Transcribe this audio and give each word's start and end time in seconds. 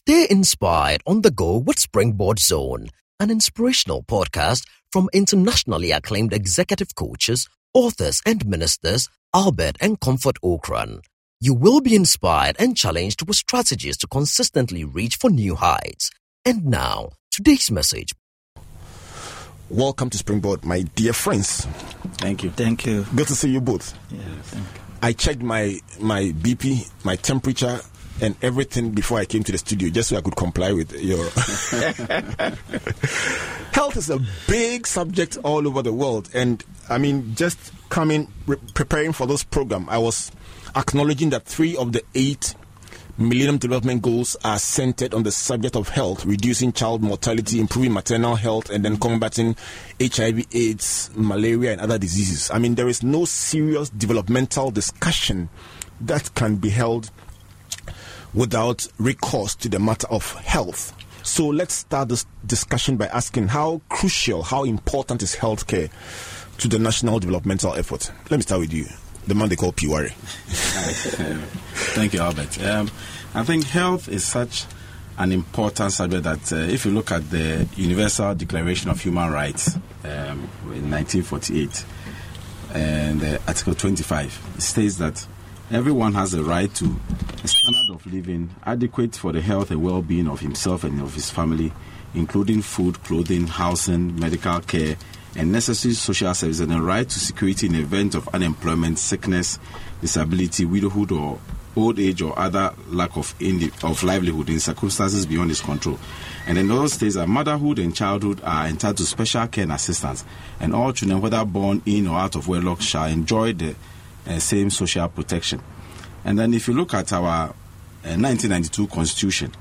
Stay 0.00 0.28
inspired 0.30 1.02
on 1.08 1.22
the 1.22 1.30
go 1.32 1.58
with 1.58 1.80
Springboard 1.80 2.38
Zone, 2.38 2.86
an 3.18 3.32
inspirational 3.32 4.04
podcast 4.04 4.62
from 4.92 5.10
internationally 5.12 5.90
acclaimed 5.90 6.32
executive 6.32 6.94
coaches, 6.94 7.48
authors, 7.74 8.22
and 8.24 8.46
ministers 8.46 9.08
Albert 9.34 9.76
and 9.80 9.98
Comfort 9.98 10.36
Ocran. 10.40 11.00
You 11.40 11.52
will 11.52 11.80
be 11.80 11.96
inspired 11.96 12.54
and 12.60 12.76
challenged 12.76 13.26
with 13.26 13.36
strategies 13.36 13.96
to 13.96 14.06
consistently 14.06 14.84
reach 14.84 15.16
for 15.16 15.30
new 15.30 15.56
heights. 15.56 16.12
And 16.44 16.66
now, 16.66 17.10
today's 17.32 17.68
message. 17.68 18.12
Welcome 19.68 20.10
to 20.10 20.18
Springboard, 20.18 20.64
my 20.64 20.82
dear 20.82 21.12
friends. 21.12 21.66
Thank 22.18 22.44
you. 22.44 22.50
Thank 22.50 22.86
you. 22.86 23.04
Good 23.16 23.26
to 23.26 23.34
see 23.34 23.50
you 23.50 23.60
both. 23.60 23.98
Yeah, 24.12 24.20
thank 24.42 24.64
you. 24.64 24.80
I 25.02 25.12
checked 25.12 25.42
my 25.42 25.80
my 25.98 26.30
BP, 26.30 26.88
my 27.04 27.16
temperature, 27.16 27.80
and 28.20 28.36
everything 28.42 28.90
before 28.90 29.18
I 29.18 29.24
came 29.24 29.42
to 29.44 29.52
the 29.52 29.58
studio, 29.58 29.90
just 29.90 30.10
so 30.10 30.16
I 30.16 30.20
could 30.20 30.36
comply 30.36 30.72
with 30.72 30.92
your. 30.92 31.18
Health 33.72 33.96
is 33.96 34.10
a 34.10 34.20
big 34.46 34.86
subject 34.86 35.38
all 35.42 35.66
over 35.66 35.82
the 35.82 35.92
world, 35.92 36.28
and 36.34 36.64
I 36.88 36.98
mean, 36.98 37.34
just 37.34 37.58
coming 37.88 38.32
re- 38.46 38.56
preparing 38.74 39.12
for 39.12 39.26
this 39.26 39.44
program, 39.44 39.88
I 39.88 39.98
was 39.98 40.30
acknowledging 40.74 41.30
that 41.30 41.44
three 41.44 41.76
of 41.76 41.92
the 41.92 42.02
eight 42.14 42.54
Millennium 43.20 43.58
Development 43.58 44.00
Goals 44.00 44.36
are 44.44 44.60
centered 44.60 45.12
on 45.12 45.24
the 45.24 45.32
subject 45.32 45.74
of 45.74 45.88
health, 45.88 46.24
reducing 46.24 46.72
child 46.72 47.02
mortality, 47.02 47.58
improving 47.58 47.92
maternal 47.92 48.36
health, 48.36 48.70
and 48.70 48.84
then 48.84 48.96
combating 48.96 49.56
HIV, 50.00 50.46
AIDS, 50.54 51.10
malaria, 51.16 51.72
and 51.72 51.80
other 51.80 51.98
diseases. 51.98 52.48
I 52.52 52.60
mean, 52.60 52.76
there 52.76 52.86
is 52.86 53.02
no 53.02 53.24
serious 53.24 53.90
developmental 53.90 54.70
discussion 54.70 55.48
that 56.00 56.32
can 56.36 56.56
be 56.56 56.68
held 56.68 57.10
without 58.34 58.86
recourse 58.98 59.54
to 59.56 59.68
the 59.68 59.78
matter 59.78 60.06
of 60.08 60.32
health. 60.34 60.94
So 61.22 61.46
let's 61.46 61.74
start 61.74 62.08
this 62.08 62.24
discussion 62.46 62.96
by 62.96 63.06
asking 63.06 63.48
how 63.48 63.82
crucial, 63.88 64.42
how 64.42 64.64
important 64.64 65.22
is 65.22 65.36
healthcare 65.36 65.90
to 66.58 66.68
the 66.68 66.78
national 66.78 67.18
developmental 67.18 67.74
effort? 67.74 68.10
Let 68.30 68.38
me 68.38 68.42
start 68.42 68.60
with 68.60 68.72
you, 68.72 68.86
the 69.26 69.34
man 69.34 69.48
they 69.48 69.56
call 69.56 69.72
Piwari. 69.72 70.10
Thank 71.94 72.14
you, 72.14 72.20
Albert. 72.20 72.62
Um, 72.62 72.90
I 73.34 73.44
think 73.44 73.64
health 73.64 74.08
is 74.08 74.24
such 74.24 74.64
an 75.18 75.32
important 75.32 75.92
subject 75.92 76.22
that 76.24 76.52
uh, 76.52 76.56
if 76.56 76.84
you 76.86 76.92
look 76.92 77.10
at 77.10 77.28
the 77.30 77.68
Universal 77.76 78.36
Declaration 78.36 78.90
of 78.90 79.00
Human 79.00 79.30
Rights 79.30 79.76
um, 80.04 80.48
in 80.72 80.90
1948 80.90 81.84
and 82.74 83.22
uh, 83.22 83.38
Article 83.46 83.74
25, 83.74 84.54
it 84.56 84.62
states 84.62 84.96
that 84.96 85.26
everyone 85.70 86.14
has 86.14 86.34
a 86.34 86.42
right 86.42 86.74
to 86.74 86.96
a 87.44 87.48
standard 87.48 87.94
of 87.94 88.06
living 88.06 88.50
adequate 88.64 89.14
for 89.14 89.32
the 89.32 89.40
health 89.40 89.70
and 89.70 89.82
well-being 89.82 90.28
of 90.28 90.40
himself 90.40 90.84
and 90.84 91.00
of 91.00 91.14
his 91.14 91.30
family, 91.30 91.72
including 92.14 92.62
food, 92.62 93.02
clothing, 93.04 93.46
housing, 93.46 94.18
medical 94.18 94.60
care, 94.60 94.96
and 95.36 95.52
necessary 95.52 95.94
social 95.94 96.32
services, 96.34 96.60
and 96.60 96.72
a 96.72 96.80
right 96.80 97.08
to 97.08 97.20
security 97.20 97.66
in 97.66 97.74
the 97.74 97.80
event 97.80 98.14
of 98.14 98.26
unemployment, 98.28 98.98
sickness, 98.98 99.58
disability, 100.00 100.64
widowhood, 100.64 101.12
or 101.12 101.38
old 101.76 101.98
age 101.98 102.22
or 102.22 102.36
other 102.36 102.74
lack 102.88 103.16
of 103.16 103.34
indi- 103.38 103.70
of 103.84 104.02
livelihood 104.02 104.48
in 104.48 104.58
circumstances 104.58 105.26
beyond 105.26 105.50
his 105.50 105.60
control. 105.60 105.98
And 106.46 106.58
in 106.58 106.66
those 106.66 106.94
states 106.94 107.14
motherhood 107.14 107.78
and 107.78 107.94
childhood 107.94 108.40
are 108.42 108.66
entitled 108.66 108.96
to 108.96 109.04
special 109.04 109.46
care 109.46 109.64
and 109.64 109.72
assistance, 109.72 110.24
and 110.58 110.74
all 110.74 110.92
children, 110.92 111.20
whether 111.20 111.44
born 111.44 111.82
in 111.84 112.08
or 112.08 112.18
out 112.18 112.36
of 112.36 112.48
wedlock, 112.48 112.80
shall 112.80 113.04
enjoy 113.04 113.52
the 113.52 113.76
uh, 114.28 114.38
same 114.38 114.70
social 114.70 115.08
protection. 115.08 115.60
And 116.24 116.38
then 116.38 116.52
if 116.54 116.68
you 116.68 116.74
look 116.74 116.94
at 116.94 117.12
our 117.12 117.48
uh, 117.48 118.16
1992 118.16 118.86
Constitution, 118.88 119.52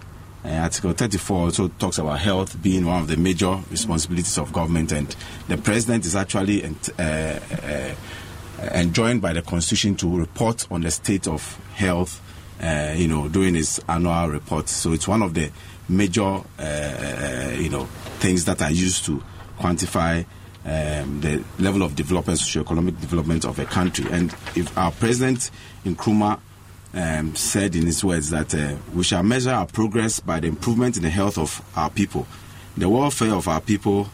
uh, 0.46 0.50
Article 0.50 0.94
34 0.94 1.38
also 1.38 1.68
talks 1.68 1.98
about 1.98 2.20
health 2.20 2.62
being 2.62 2.86
one 2.86 3.02
of 3.02 3.08
the 3.08 3.18
major 3.18 3.60
responsibilities 3.72 4.38
of 4.38 4.54
government, 4.54 4.92
and 4.92 5.16
the 5.48 5.58
president 5.58 6.06
is 6.06 6.16
actually 6.16 6.64
ent- 6.64 6.90
uh, 7.00 7.02
uh, 7.02 7.96
enjoined 8.74 9.22
by 9.22 9.34
the 9.34 9.42
Constitution 9.42 9.96
to 9.96 10.18
report 10.18 10.68
on 10.72 10.82
the 10.82 10.92
state 10.92 11.28
of 11.28 11.60
health, 11.74 12.22
uh, 12.62 12.94
you 12.96 13.08
know, 13.08 13.28
during 13.28 13.56
his 13.56 13.82
annual 13.88 14.30
report. 14.30 14.70
So 14.70 14.94
it's 14.94 15.08
one 15.08 15.22
of 15.22 15.34
the 15.34 15.52
major, 15.90 16.42
uh, 16.60 17.52
you 17.56 17.70
know, 17.70 17.86
things 18.20 18.46
that 18.46 18.62
are 18.62 18.72
used 18.72 19.06
to 19.06 19.24
quantify 19.60 20.26
um, 20.68 21.22
the 21.22 21.44
level 21.60 21.82
of 21.82 21.96
development, 21.96 22.40
socio-economic 22.40 23.00
development 23.00 23.46
of 23.46 23.58
a 23.58 23.66
country. 23.66 24.06
And 24.12 24.32
if 24.56 24.78
our 24.78 24.92
president 24.92 25.50
Nkrumah 25.86 26.40
um, 26.94 27.36
said 27.36 27.76
in 27.76 27.86
his 27.86 28.04
words 28.04 28.30
that 28.32 28.54
uh, 28.54 28.76
we 28.94 29.04
shall 29.04 29.24
measure 29.24 29.52
our 29.52 29.66
progress 29.66 30.20
by 30.20 30.40
the 30.40 30.48
improvement 30.48 30.98
in 30.98 31.04
the 31.04 31.10
health 31.10 31.38
of 31.38 31.62
our 31.76 31.90
people. 31.90 32.28
The 32.76 32.90
welfare 32.90 33.34
of 33.34 33.48
our 33.48 33.62
people 33.62 34.10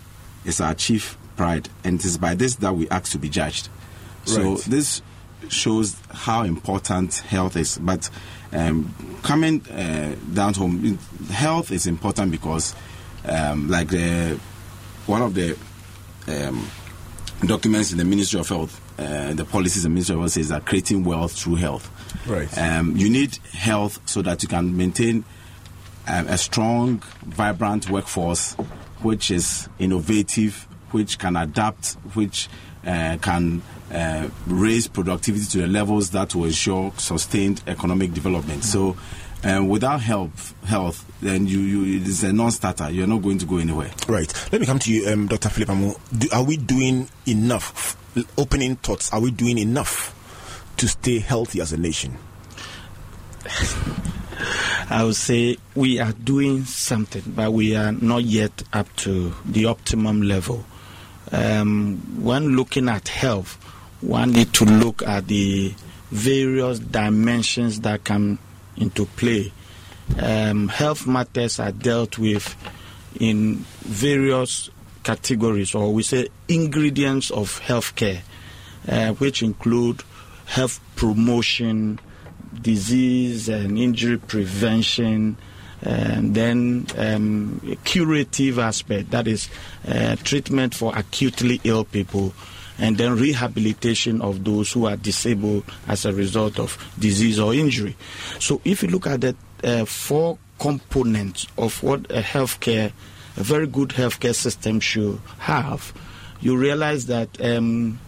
is 0.45 0.61
our 0.61 0.73
chief 0.73 1.17
pride, 1.37 1.69
and 1.83 1.99
it 1.99 2.05
is 2.05 2.17
by 2.17 2.35
this 2.35 2.55
that 2.55 2.73
we 2.75 2.87
ask 2.89 3.11
to 3.11 3.17
be 3.17 3.29
judged. 3.29 3.69
So 4.25 4.53
Right. 4.53 4.57
this 4.65 5.01
shows 5.49 5.95
how 6.11 6.43
important 6.43 7.15
health 7.15 7.57
is. 7.57 7.77
But 7.77 8.09
um, 8.51 8.93
coming 9.23 9.61
uh, 9.67 10.15
down 10.33 10.53
to 10.53 10.59
home, 10.61 10.99
health 11.31 11.71
is 11.71 11.87
important 11.87 12.31
because, 12.31 12.75
um, 13.25 13.69
like 13.69 13.89
the 13.89 14.39
one 15.05 15.21
of 15.21 15.33
the 15.33 15.57
um, 16.27 16.69
documents 17.45 17.91
in 17.91 17.97
the 17.97 18.05
Ministry 18.05 18.39
of 18.39 18.47
Health, 18.47 18.79
uh, 18.99 19.33
the 19.33 19.45
policies 19.45 19.83
the 19.83 19.89
Ministry 19.89 20.15
of 20.15 20.21
Health 20.21 20.31
says 20.31 20.49
that 20.49 20.65
creating 20.65 21.03
wealth 21.03 21.33
through 21.33 21.55
health. 21.55 21.89
Right. 22.27 22.57
Um, 22.57 22.95
you 22.95 23.09
need 23.09 23.35
health 23.51 23.99
so 24.05 24.21
that 24.21 24.43
you 24.43 24.49
can 24.49 24.75
maintain 24.77 25.25
um, 26.07 26.27
a 26.27 26.37
strong, 26.37 27.01
vibrant 27.25 27.89
workforce 27.89 28.55
which 29.03 29.31
is 29.31 29.67
innovative, 29.79 30.67
which 30.91 31.19
can 31.19 31.35
adapt, 31.35 31.93
which 32.13 32.47
uh, 32.85 33.17
can 33.21 33.61
uh, 33.91 34.29
raise 34.47 34.87
productivity 34.87 35.45
to 35.45 35.57
the 35.59 35.67
levels 35.67 36.11
that 36.11 36.33
will 36.33 36.45
ensure 36.45 36.93
sustained 36.97 37.61
economic 37.67 38.13
development. 38.13 38.63
So, 38.63 38.95
um, 39.43 39.67
without 39.67 40.01
health, 40.01 40.55
health, 40.65 41.05
then 41.23 41.47
you, 41.47 41.59
you 41.59 42.01
it's 42.01 42.23
a 42.23 42.31
non-starter. 42.33 42.89
You're 42.91 43.07
not 43.07 43.21
going 43.21 43.37
to 43.39 43.45
go 43.45 43.57
anywhere. 43.57 43.91
Right. 44.07 44.31
Let 44.51 44.61
me 44.61 44.67
come 44.67 44.79
to 44.79 44.93
you, 44.93 45.07
um, 45.09 45.27
Dr. 45.27 45.49
Philip 45.49 45.69
Amo. 45.69 45.95
Do, 46.17 46.27
are 46.31 46.43
we 46.43 46.57
doing 46.57 47.09
enough? 47.27 47.97
F- 48.15 48.27
Opening 48.37 48.75
thoughts. 48.75 49.11
Are 49.11 49.19
we 49.19 49.31
doing 49.31 49.57
enough 49.57 50.13
to 50.77 50.87
stay 50.87 51.19
healthy 51.19 51.61
as 51.61 51.73
a 51.73 51.77
nation? 51.77 52.17
I 54.89 55.03
would 55.03 55.15
say 55.15 55.57
we 55.75 55.99
are 55.99 56.11
doing 56.11 56.65
something, 56.65 57.23
but 57.35 57.51
we 57.53 57.75
are 57.75 57.91
not 57.91 58.23
yet 58.23 58.63
up 58.73 58.93
to 58.97 59.33
the 59.45 59.65
optimum 59.65 60.21
level. 60.21 60.65
Um, 61.31 61.97
when 62.23 62.55
looking 62.55 62.89
at 62.89 63.07
health, 63.07 63.55
one 64.01 64.31
need 64.33 64.53
to 64.55 64.65
look 64.65 65.01
at 65.03 65.27
the 65.27 65.73
various 66.11 66.79
dimensions 66.79 67.79
that 67.81 68.03
come 68.03 68.37
into 68.77 69.05
play. 69.05 69.51
Um, 70.17 70.67
health 70.67 71.07
matters 71.07 71.59
are 71.59 71.71
dealt 71.71 72.17
with 72.17 72.55
in 73.19 73.65
various 73.81 74.69
categories, 75.03 75.75
or 75.75 75.93
we 75.93 76.03
say 76.03 76.27
ingredients 76.47 77.31
of 77.31 77.59
healthcare, 77.61 78.21
uh, 78.87 79.13
which 79.13 79.43
include 79.43 80.01
health 80.45 80.79
promotion, 80.95 81.99
disease 82.61 83.49
and 83.49 83.77
injury 83.77 84.17
prevention, 84.17 85.37
and 85.81 86.33
then 86.33 86.87
um, 86.97 87.77
curative 87.83 88.59
aspect, 88.59 89.11
that 89.11 89.27
is 89.27 89.49
uh, 89.87 90.15
treatment 90.17 90.73
for 90.73 90.95
acutely 90.95 91.59
ill 91.63 91.83
people, 91.83 92.33
and 92.79 92.97
then 92.97 93.15
rehabilitation 93.15 94.21
of 94.21 94.43
those 94.43 94.71
who 94.71 94.85
are 94.85 94.95
disabled 94.95 95.63
as 95.87 96.05
a 96.05 96.13
result 96.13 96.59
of 96.59 96.77
disease 96.97 97.39
or 97.39 97.53
injury. 97.53 97.95
So 98.39 98.61
if 98.63 98.83
you 98.83 98.89
look 98.89 99.07
at 99.07 99.21
the 99.21 99.35
uh, 99.63 99.85
four 99.85 100.37
components 100.59 101.47
of 101.57 101.81
what 101.83 102.01
a 102.11 102.21
healthcare, 102.21 102.91
a 103.37 103.43
very 103.43 103.67
good 103.67 103.89
healthcare 103.89 104.35
system 104.35 104.79
should 104.79 105.19
have, 105.39 105.93
you 106.39 106.57
realize 106.57 107.05
that 107.07 107.29
um, 107.41 107.99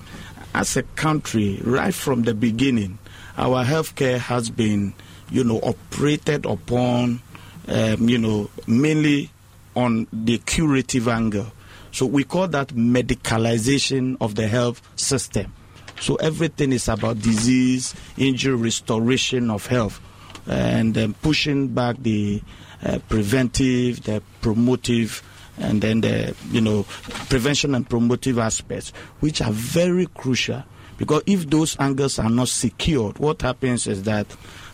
as 0.53 0.77
a 0.77 0.83
country, 0.83 1.59
right 1.63 1.93
from 1.93 2.23
the 2.23 2.33
beginning, 2.33 2.97
our 3.37 3.65
healthcare 3.65 4.17
has 4.17 4.49
been, 4.49 4.93
you 5.29 5.43
know, 5.43 5.59
operated 5.61 6.45
upon, 6.45 7.21
um, 7.67 8.09
you 8.09 8.17
know, 8.17 8.49
mainly 8.67 9.29
on 9.75 10.07
the 10.13 10.37
curative 10.39 11.07
angle. 11.07 11.51
So 11.91 12.05
we 12.05 12.23
call 12.23 12.47
that 12.49 12.69
medicalization 12.69 14.17
of 14.19 14.35
the 14.35 14.47
health 14.47 14.81
system. 14.95 15.53
So 15.99 16.15
everything 16.15 16.73
is 16.73 16.87
about 16.89 17.19
disease, 17.19 17.95
injury, 18.17 18.55
restoration 18.55 19.49
of 19.49 19.67
health, 19.67 20.01
and 20.47 20.93
then 20.93 21.13
pushing 21.13 21.69
back 21.69 21.97
the 21.99 22.41
uh, 22.83 22.99
preventive, 23.09 24.03
the 24.03 24.21
promotive, 24.41 25.21
and 25.57 25.81
then 25.81 26.01
the 26.01 26.35
you 26.51 26.61
know 26.61 26.83
prevention 27.29 27.75
and 27.75 27.89
promotive 27.89 28.37
aspects, 28.37 28.91
which 29.19 29.41
are 29.41 29.51
very 29.51 30.05
crucial. 30.07 30.63
Because 30.97 31.23
if 31.25 31.49
those 31.49 31.77
angles 31.79 32.19
are 32.19 32.29
not 32.29 32.47
secured, 32.47 33.19
what 33.19 33.41
happens 33.41 33.85
is 33.85 34.03
that 34.03 34.27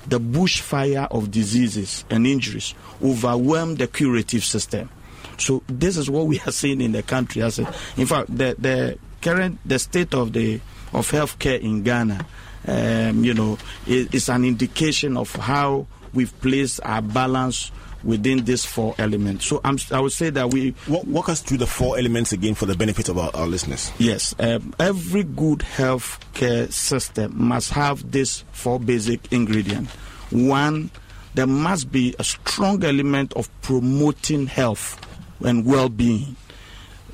the 0.08 0.20
bushfire 0.20 1.08
of 1.10 1.32
diseases 1.32 2.06
and 2.10 2.28
injuries 2.28 2.76
overwhelm 3.04 3.76
the 3.76 3.88
curative 3.88 4.44
system. 4.44 4.90
So 5.38 5.64
this 5.68 5.98
is 5.98 6.10
what 6.10 6.28
we 6.28 6.40
are 6.42 6.52
seeing 6.52 6.82
in 6.82 6.92
the 6.92 7.04
country. 7.04 7.42
As 7.42 7.60
in 7.60 8.06
fact, 8.06 8.36
the, 8.36 8.56
the 8.58 9.00
current 9.22 9.60
the 9.66 9.80
state 9.80 10.14
of 10.14 10.34
the 10.34 10.60
of 10.94 11.10
healthcare 11.10 11.60
in 11.60 11.84
Ghana, 11.84 12.26
um, 12.68 13.24
you 13.24 13.34
know, 13.34 13.58
is, 13.88 14.08
is 14.14 14.30
an 14.30 14.46
indication 14.46 15.18
of 15.18 15.34
how 15.36 15.88
we've 16.14 16.40
placed 16.42 16.80
our 16.84 17.02
balance 17.02 17.72
within 18.04 18.44
these 18.46 18.66
four 18.66 18.96
elements. 18.98 19.46
So 19.46 19.62
I'm, 19.64 19.78
i 19.92 20.00
would 20.00 20.12
say 20.12 20.30
that 20.32 20.52
we 20.52 20.74
walk, 20.88 21.04
walk, 21.06 21.30
us 21.30 21.42
through 21.42 21.58
the 21.58 21.68
four 21.68 21.98
elements 21.98 22.32
again 22.32 22.56
for 22.56 22.66
the 22.66 22.76
benefit 22.76 23.10
of 23.10 23.18
our, 23.18 23.32
our 23.36 23.48
listeners. 23.48 23.92
Yes, 24.00 24.34
um, 24.40 24.74
every 24.80 25.24
good 25.24 25.62
health 25.62 26.20
care 26.34 26.70
system 26.72 27.34
must 27.36 27.72
have 27.72 28.12
these 28.12 28.44
four 28.52 28.80
basic 28.80 29.32
ingredients. 29.32 29.94
One, 30.32 30.90
there 31.34 31.48
must 31.48 31.92
be 31.92 32.16
a 32.20 32.24
strong 32.24 32.84
element 32.84 33.34
of 33.34 33.50
promoting 33.62 34.48
health 34.48 35.00
and 35.46 35.66
well-being. 35.66 36.36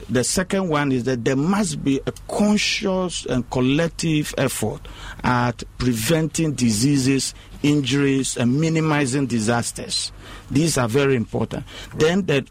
The 0.10 0.24
second 0.24 0.70
one 0.70 0.92
is 0.92 1.04
that 1.04 1.26
there 1.26 1.36
must 1.36 1.84
be 1.84 2.00
a 2.06 2.14
conscious 2.30 3.26
and 3.26 3.50
collective 3.50 4.34
effort 4.38 4.88
at 5.24 5.64
preventing 5.78 6.54
diseases, 6.54 7.34
injuries, 7.62 8.38
and 8.38 8.60
minimizing 8.60 9.28
disasters. 9.28 10.14
These 10.50 10.78
are 10.78 10.88
very 10.88 11.16
important. 11.16 11.66
Then 11.96 12.26
the 12.26 12.46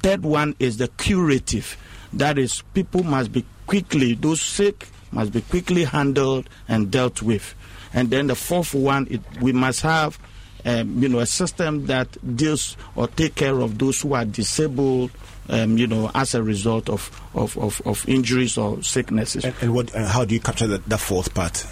third 0.00 0.24
one 0.24 0.56
is 0.58 0.78
the 0.78 0.88
curative. 0.88 1.76
That 2.12 2.38
is, 2.38 2.62
people 2.74 3.04
must 3.04 3.30
be 3.30 3.44
quickly, 3.66 4.14
those 4.14 4.40
sick 4.40 4.88
must 5.12 5.32
be 5.32 5.42
quickly 5.42 5.84
handled 5.84 6.48
and 6.66 6.90
dealt 6.90 7.22
with. 7.22 7.54
And 7.94 8.10
then 8.10 8.26
the 8.26 8.34
fourth 8.34 8.74
one, 8.74 9.06
it, 9.10 9.20
we 9.40 9.52
must 9.52 9.82
have 9.82 10.18
um, 10.66 11.00
you 11.00 11.08
know, 11.08 11.20
a 11.20 11.26
system 11.26 11.86
that 11.86 12.36
deals 12.36 12.76
or 12.96 13.06
take 13.06 13.36
care 13.36 13.60
of 13.60 13.78
those 13.78 14.00
who 14.00 14.14
are 14.14 14.24
disabled, 14.24 15.12
um, 15.48 15.78
you 15.78 15.86
know, 15.86 16.10
as 16.14 16.34
a 16.34 16.42
result 16.42 16.88
of, 16.88 17.10
of, 17.34 17.56
of, 17.58 17.80
of 17.84 18.08
injuries 18.08 18.58
or 18.58 18.82
sicknesses. 18.82 19.44
And, 19.44 19.54
and 19.60 19.74
what, 19.74 19.94
uh, 19.94 20.06
how 20.06 20.24
do 20.24 20.34
you 20.34 20.40
capture 20.40 20.66
that, 20.66 20.84
that 20.86 20.98
fourth 20.98 21.34
part? 21.34 21.66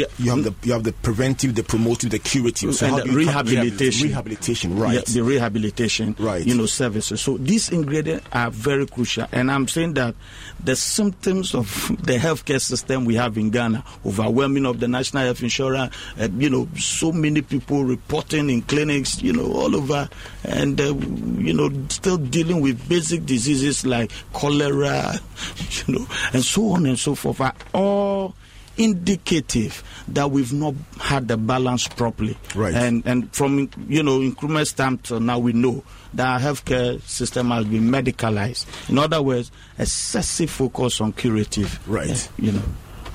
Yeah. 0.00 0.06
You 0.18 0.30
have 0.30 0.44
the 0.44 0.54
you 0.66 0.72
have 0.72 0.84
the 0.84 0.92
preventive, 0.92 1.54
the 1.54 1.62
promotive, 1.62 2.10
the 2.10 2.18
curative, 2.18 2.74
so 2.74 2.86
and 2.86 3.08
the 3.08 3.14
rehabilitation. 3.14 4.08
Rehabilitation, 4.08 4.78
right? 4.78 4.94
Yeah, 4.94 5.00
the 5.06 5.22
rehabilitation, 5.22 6.14
right? 6.18 6.44
You 6.44 6.54
know, 6.54 6.66
services. 6.66 7.20
So 7.20 7.36
these 7.38 7.70
ingredients 7.70 8.26
are 8.32 8.50
very 8.50 8.86
crucial, 8.86 9.26
and 9.32 9.50
I'm 9.50 9.66
saying 9.68 9.94
that 9.94 10.14
the 10.62 10.76
symptoms 10.76 11.54
of 11.54 11.66
the 12.02 12.16
healthcare 12.16 12.60
system 12.60 13.04
we 13.04 13.14
have 13.16 13.36
in 13.38 13.50
Ghana, 13.50 13.84
overwhelming 14.06 14.66
of 14.66 14.80
the 14.80 14.88
national 14.88 15.24
health 15.24 15.42
insurance, 15.42 15.94
uh, 16.20 16.28
you 16.36 16.50
know, 16.50 16.68
so 16.76 17.12
many 17.12 17.42
people 17.42 17.84
reporting 17.84 18.50
in 18.50 18.62
clinics, 18.62 19.22
you 19.22 19.32
know, 19.32 19.52
all 19.52 19.74
over, 19.74 20.08
and 20.44 20.80
uh, 20.80 20.94
you 21.38 21.52
know, 21.52 21.70
still 21.88 22.16
dealing 22.18 22.60
with 22.60 22.88
basic 22.88 23.26
diseases 23.26 23.84
like 23.84 24.10
cholera, 24.32 25.18
you 25.86 25.94
know, 25.94 26.06
and 26.32 26.44
so 26.44 26.70
on 26.72 26.86
and 26.86 26.98
so 26.98 27.14
forth, 27.14 27.40
are 27.40 27.54
all 27.74 28.34
indicative 28.78 29.82
that 30.08 30.30
we've 30.30 30.52
not 30.52 30.74
had 31.00 31.28
the 31.28 31.36
balance 31.36 31.88
properly. 31.88 32.36
Right. 32.54 32.74
And 32.74 33.06
and 33.06 33.32
from 33.34 33.70
you 33.88 34.02
know 34.02 34.20
Nkrumah's 34.20 34.72
time 34.72 34.98
to 34.98 35.20
now 35.20 35.38
we 35.38 35.52
know 35.52 35.84
that 36.14 36.26
our 36.26 36.40
healthcare 36.40 37.00
system 37.02 37.50
has 37.50 37.66
been 37.66 37.84
medicalized. 37.84 38.66
In 38.88 38.98
other 38.98 39.20
words, 39.20 39.50
excessive 39.78 40.50
focus 40.50 41.00
on 41.00 41.12
curative. 41.12 41.86
Right. 41.88 42.08
Yeah, 42.38 42.46
you 42.46 42.52
know 42.52 42.62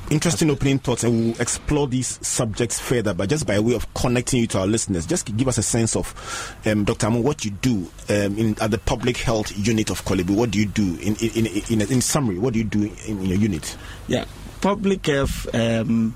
interesting 0.09 0.49
opening 0.49 0.79
thoughts 0.79 1.03
and 1.03 1.27
we'll 1.27 1.41
explore 1.41 1.87
these 1.87 2.19
subjects 2.25 2.79
further 2.79 3.13
but 3.13 3.29
just 3.29 3.47
by 3.47 3.59
way 3.59 3.73
of 3.73 3.91
connecting 3.93 4.41
you 4.41 4.47
to 4.47 4.59
our 4.59 4.67
listeners 4.67 5.05
just 5.05 5.35
give 5.37 5.47
us 5.47 5.57
a 5.57 5.63
sense 5.63 5.95
of 5.95 6.55
um, 6.65 6.83
dr 6.83 7.05
Amu, 7.05 7.21
what 7.21 7.45
you 7.45 7.51
do 7.51 7.89
um, 8.09 8.37
in, 8.37 8.55
at 8.61 8.69
the 8.69 8.77
public 8.77 9.17
health 9.17 9.57
unit 9.57 9.89
of 9.89 10.03
Korle 10.03 10.29
what 10.29 10.51
do 10.51 10.59
you 10.59 10.65
do 10.65 10.97
in 11.01 11.15
in, 11.15 11.45
in, 11.45 11.63
in, 11.69 11.81
in 11.91 12.01
summary 12.01 12.37
what 12.37 12.53
do 12.53 12.59
you 12.59 12.65
do 12.65 12.83
in, 13.07 13.19
in 13.19 13.25
your 13.25 13.37
unit 13.37 13.77
yeah 14.07 14.25
public 14.63 15.07
health 15.07 15.53
um, 15.53 16.15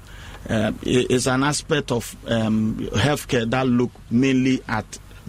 uh, 0.49 0.71
is 0.81 1.27
an 1.27 1.43
aspect 1.43 1.91
of 1.91 2.15
um, 2.27 2.77
healthcare 2.93 3.47
that 3.49 3.67
look 3.67 3.91
mainly 4.09 4.61
at 4.69 4.85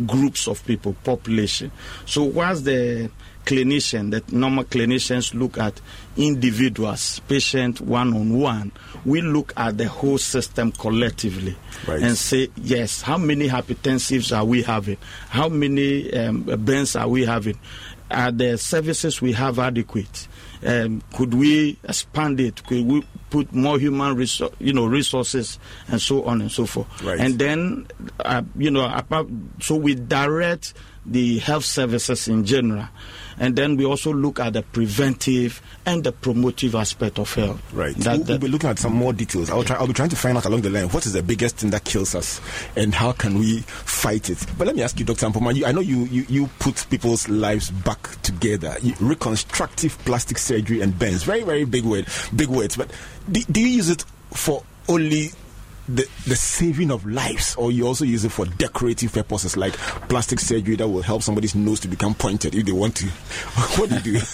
groups 0.06 0.46
of 0.46 0.64
people, 0.64 0.94
population. 1.02 1.72
So 2.06 2.22
whilst 2.22 2.64
the 2.64 3.10
clinician, 3.44 4.12
the 4.12 4.22
normal 4.30 4.62
clinicians 4.62 5.34
look 5.34 5.58
at 5.58 5.80
individuals, 6.16 7.18
patient 7.26 7.80
one 7.80 8.14
on 8.14 8.38
one, 8.38 8.70
we 9.04 9.20
look 9.20 9.52
at 9.56 9.76
the 9.78 9.88
whole 9.88 10.18
system 10.18 10.70
collectively 10.70 11.56
right. 11.88 12.00
and 12.00 12.16
say, 12.16 12.48
yes, 12.54 13.02
how 13.02 13.18
many 13.18 13.48
hypertensives 13.48 14.36
are 14.36 14.44
we 14.44 14.62
having? 14.62 14.98
How 15.28 15.48
many 15.48 16.12
um, 16.14 16.42
burns 16.42 16.94
are 16.94 17.08
we 17.08 17.24
having? 17.24 17.58
Are 18.10 18.32
the 18.32 18.56
services 18.58 19.20
we 19.20 19.32
have 19.32 19.58
adequate? 19.58 20.28
um, 20.66 21.02
could 21.14 21.34
we 21.34 21.78
expand 21.84 22.40
it? 22.40 22.64
Could 22.66 22.86
we 22.86 23.04
put 23.30 23.52
more 23.52 23.78
human 23.78 24.16
resource, 24.16 24.52
you 24.58 24.72
know, 24.72 24.86
resources 24.86 25.58
and 25.88 26.00
so 26.00 26.24
on 26.24 26.40
and 26.40 26.50
so 26.50 26.66
forth? 26.66 27.02
Right. 27.02 27.20
And 27.20 27.38
then, 27.38 27.86
uh, 28.20 28.42
you 28.56 28.70
know, 28.70 29.02
so 29.60 29.76
we 29.76 29.94
direct 29.94 30.74
the 31.06 31.38
health 31.38 31.64
services 31.64 32.28
in 32.28 32.44
general. 32.44 32.88
And 33.40 33.56
then 33.56 33.76
we 33.76 33.84
also 33.84 34.12
look 34.12 34.40
at 34.40 34.52
the 34.52 34.62
preventive 34.62 35.62
and 35.86 36.04
the 36.04 36.12
promotive 36.12 36.74
aspect 36.74 37.18
of 37.18 37.32
health. 37.32 37.60
Right. 37.72 37.94
That, 37.96 38.18
we'll, 38.18 38.26
we'll, 38.26 38.38
be 38.38 38.48
looking 38.48 38.70
at 38.70 38.78
some 38.78 38.94
more 38.94 39.12
details. 39.12 39.50
I'll, 39.50 39.64
try, 39.64 39.76
I'll 39.76 39.86
be 39.86 39.92
trying 39.92 40.08
to 40.10 40.16
find 40.16 40.36
out 40.36 40.44
along 40.44 40.62
the 40.62 40.70
line 40.70 40.88
what 40.88 41.06
is 41.06 41.12
the 41.12 41.22
biggest 41.22 41.56
thing 41.56 41.70
that 41.70 41.84
kills 41.84 42.14
us 42.14 42.40
and 42.76 42.94
how 42.94 43.12
can 43.12 43.38
we 43.38 43.60
fight 43.60 44.30
it. 44.30 44.44
But 44.56 44.66
let 44.66 44.76
me 44.76 44.82
ask 44.82 44.98
you, 44.98 45.04
Dr. 45.04 45.26
Ampoma, 45.26 45.64
I 45.64 45.72
know 45.72 45.80
you, 45.80 46.04
you, 46.04 46.26
you 46.28 46.46
put 46.58 46.86
people's 46.90 47.28
lives 47.28 47.70
back 47.70 48.20
together. 48.22 48.76
You, 48.82 48.94
reconstructive 49.00 49.98
plastic 50.04 50.38
surgery 50.38 50.80
and 50.80 50.98
burns. 50.98 51.22
Very, 51.22 51.42
very 51.42 51.64
big 51.64 51.84
word, 51.84 52.06
big 52.34 52.48
words. 52.48 52.76
But 52.76 52.90
do, 53.30 53.42
do 53.44 53.60
you 53.60 53.68
use 53.68 53.90
it 53.90 54.04
for 54.32 54.62
only 54.88 55.30
the, 55.88 56.06
the 56.26 56.36
saving 56.36 56.90
of 56.90 57.06
lives, 57.06 57.54
or 57.56 57.72
you 57.72 57.86
also 57.86 58.04
use 58.04 58.24
it 58.24 58.32
for 58.32 58.44
decorative 58.44 59.12
purposes 59.12 59.56
like 59.56 59.72
plastic 60.08 60.38
surgery 60.38 60.76
that 60.76 60.88
will 60.88 61.02
help 61.02 61.22
somebody's 61.22 61.54
nose 61.54 61.80
to 61.80 61.88
become 61.88 62.14
pointed 62.14 62.54
if 62.54 62.66
they 62.66 62.72
want 62.72 62.96
to. 62.96 63.06
what 63.76 63.88
do 63.88 64.10
you 64.10 64.20
do? 64.20 64.26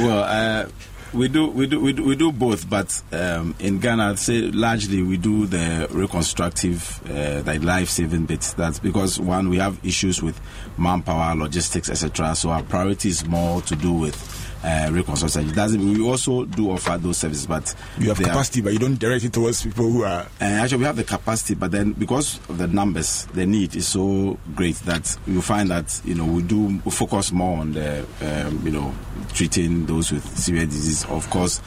well, 0.00 0.24
uh, 0.24 0.68
we 1.14 1.28
do 1.28 1.46
we 1.48 1.66
do 1.66 1.80
we 1.80 1.92
do, 1.92 2.04
we 2.04 2.16
do 2.16 2.32
both, 2.32 2.68
but 2.68 3.02
um, 3.12 3.54
in 3.60 3.78
Ghana, 3.78 4.10
I'd 4.10 4.18
say 4.18 4.40
largely 4.40 5.02
we 5.02 5.16
do 5.16 5.46
the 5.46 5.86
reconstructive, 5.90 7.00
uh, 7.08 7.42
like 7.46 7.62
life 7.62 7.88
saving 7.88 8.26
bits. 8.26 8.52
That's 8.54 8.78
because 8.78 9.20
one 9.20 9.48
we 9.48 9.58
have 9.58 9.78
issues 9.84 10.22
with 10.22 10.40
manpower, 10.76 11.36
logistics, 11.36 11.88
etc. 11.88 12.34
So 12.34 12.50
our 12.50 12.62
priority 12.62 13.10
is 13.10 13.24
more 13.26 13.62
to 13.62 13.76
do 13.76 13.92
with 13.92 14.43
uh, 14.64 14.88
reconstruction. 14.90 15.50
It 15.50 15.54
doesn't. 15.54 15.80
We 15.92 16.02
also 16.02 16.44
do 16.44 16.70
offer 16.70 16.96
those 16.98 17.18
services, 17.18 17.46
but 17.46 17.74
you 17.98 18.08
have 18.08 18.18
capacity, 18.18 18.60
are, 18.60 18.64
but 18.64 18.72
you 18.72 18.78
don't 18.78 18.98
direct 18.98 19.24
it 19.24 19.32
towards 19.32 19.62
people 19.62 19.90
who 19.90 20.04
are. 20.04 20.22
Uh, 20.22 20.44
actually, 20.44 20.78
we 20.78 20.84
have 20.84 20.96
the 20.96 21.04
capacity, 21.04 21.54
but 21.54 21.70
then 21.70 21.92
because 21.92 22.38
of 22.48 22.58
the 22.58 22.66
numbers, 22.66 23.26
the 23.34 23.44
need 23.44 23.76
is 23.76 23.86
so 23.86 24.38
great 24.54 24.76
that 24.76 25.16
you 25.26 25.42
find 25.42 25.70
that 25.70 26.00
you 26.04 26.14
know 26.14 26.24
we 26.24 26.42
do 26.42 26.80
we 26.84 26.90
focus 26.90 27.30
more 27.30 27.58
on 27.58 27.72
the 27.72 28.06
um, 28.22 28.64
you 28.64 28.72
know 28.72 28.94
treating 29.34 29.84
those 29.86 30.10
with 30.10 30.38
severe 30.38 30.66
disease. 30.66 31.04
Of 31.06 31.28
course. 31.30 31.60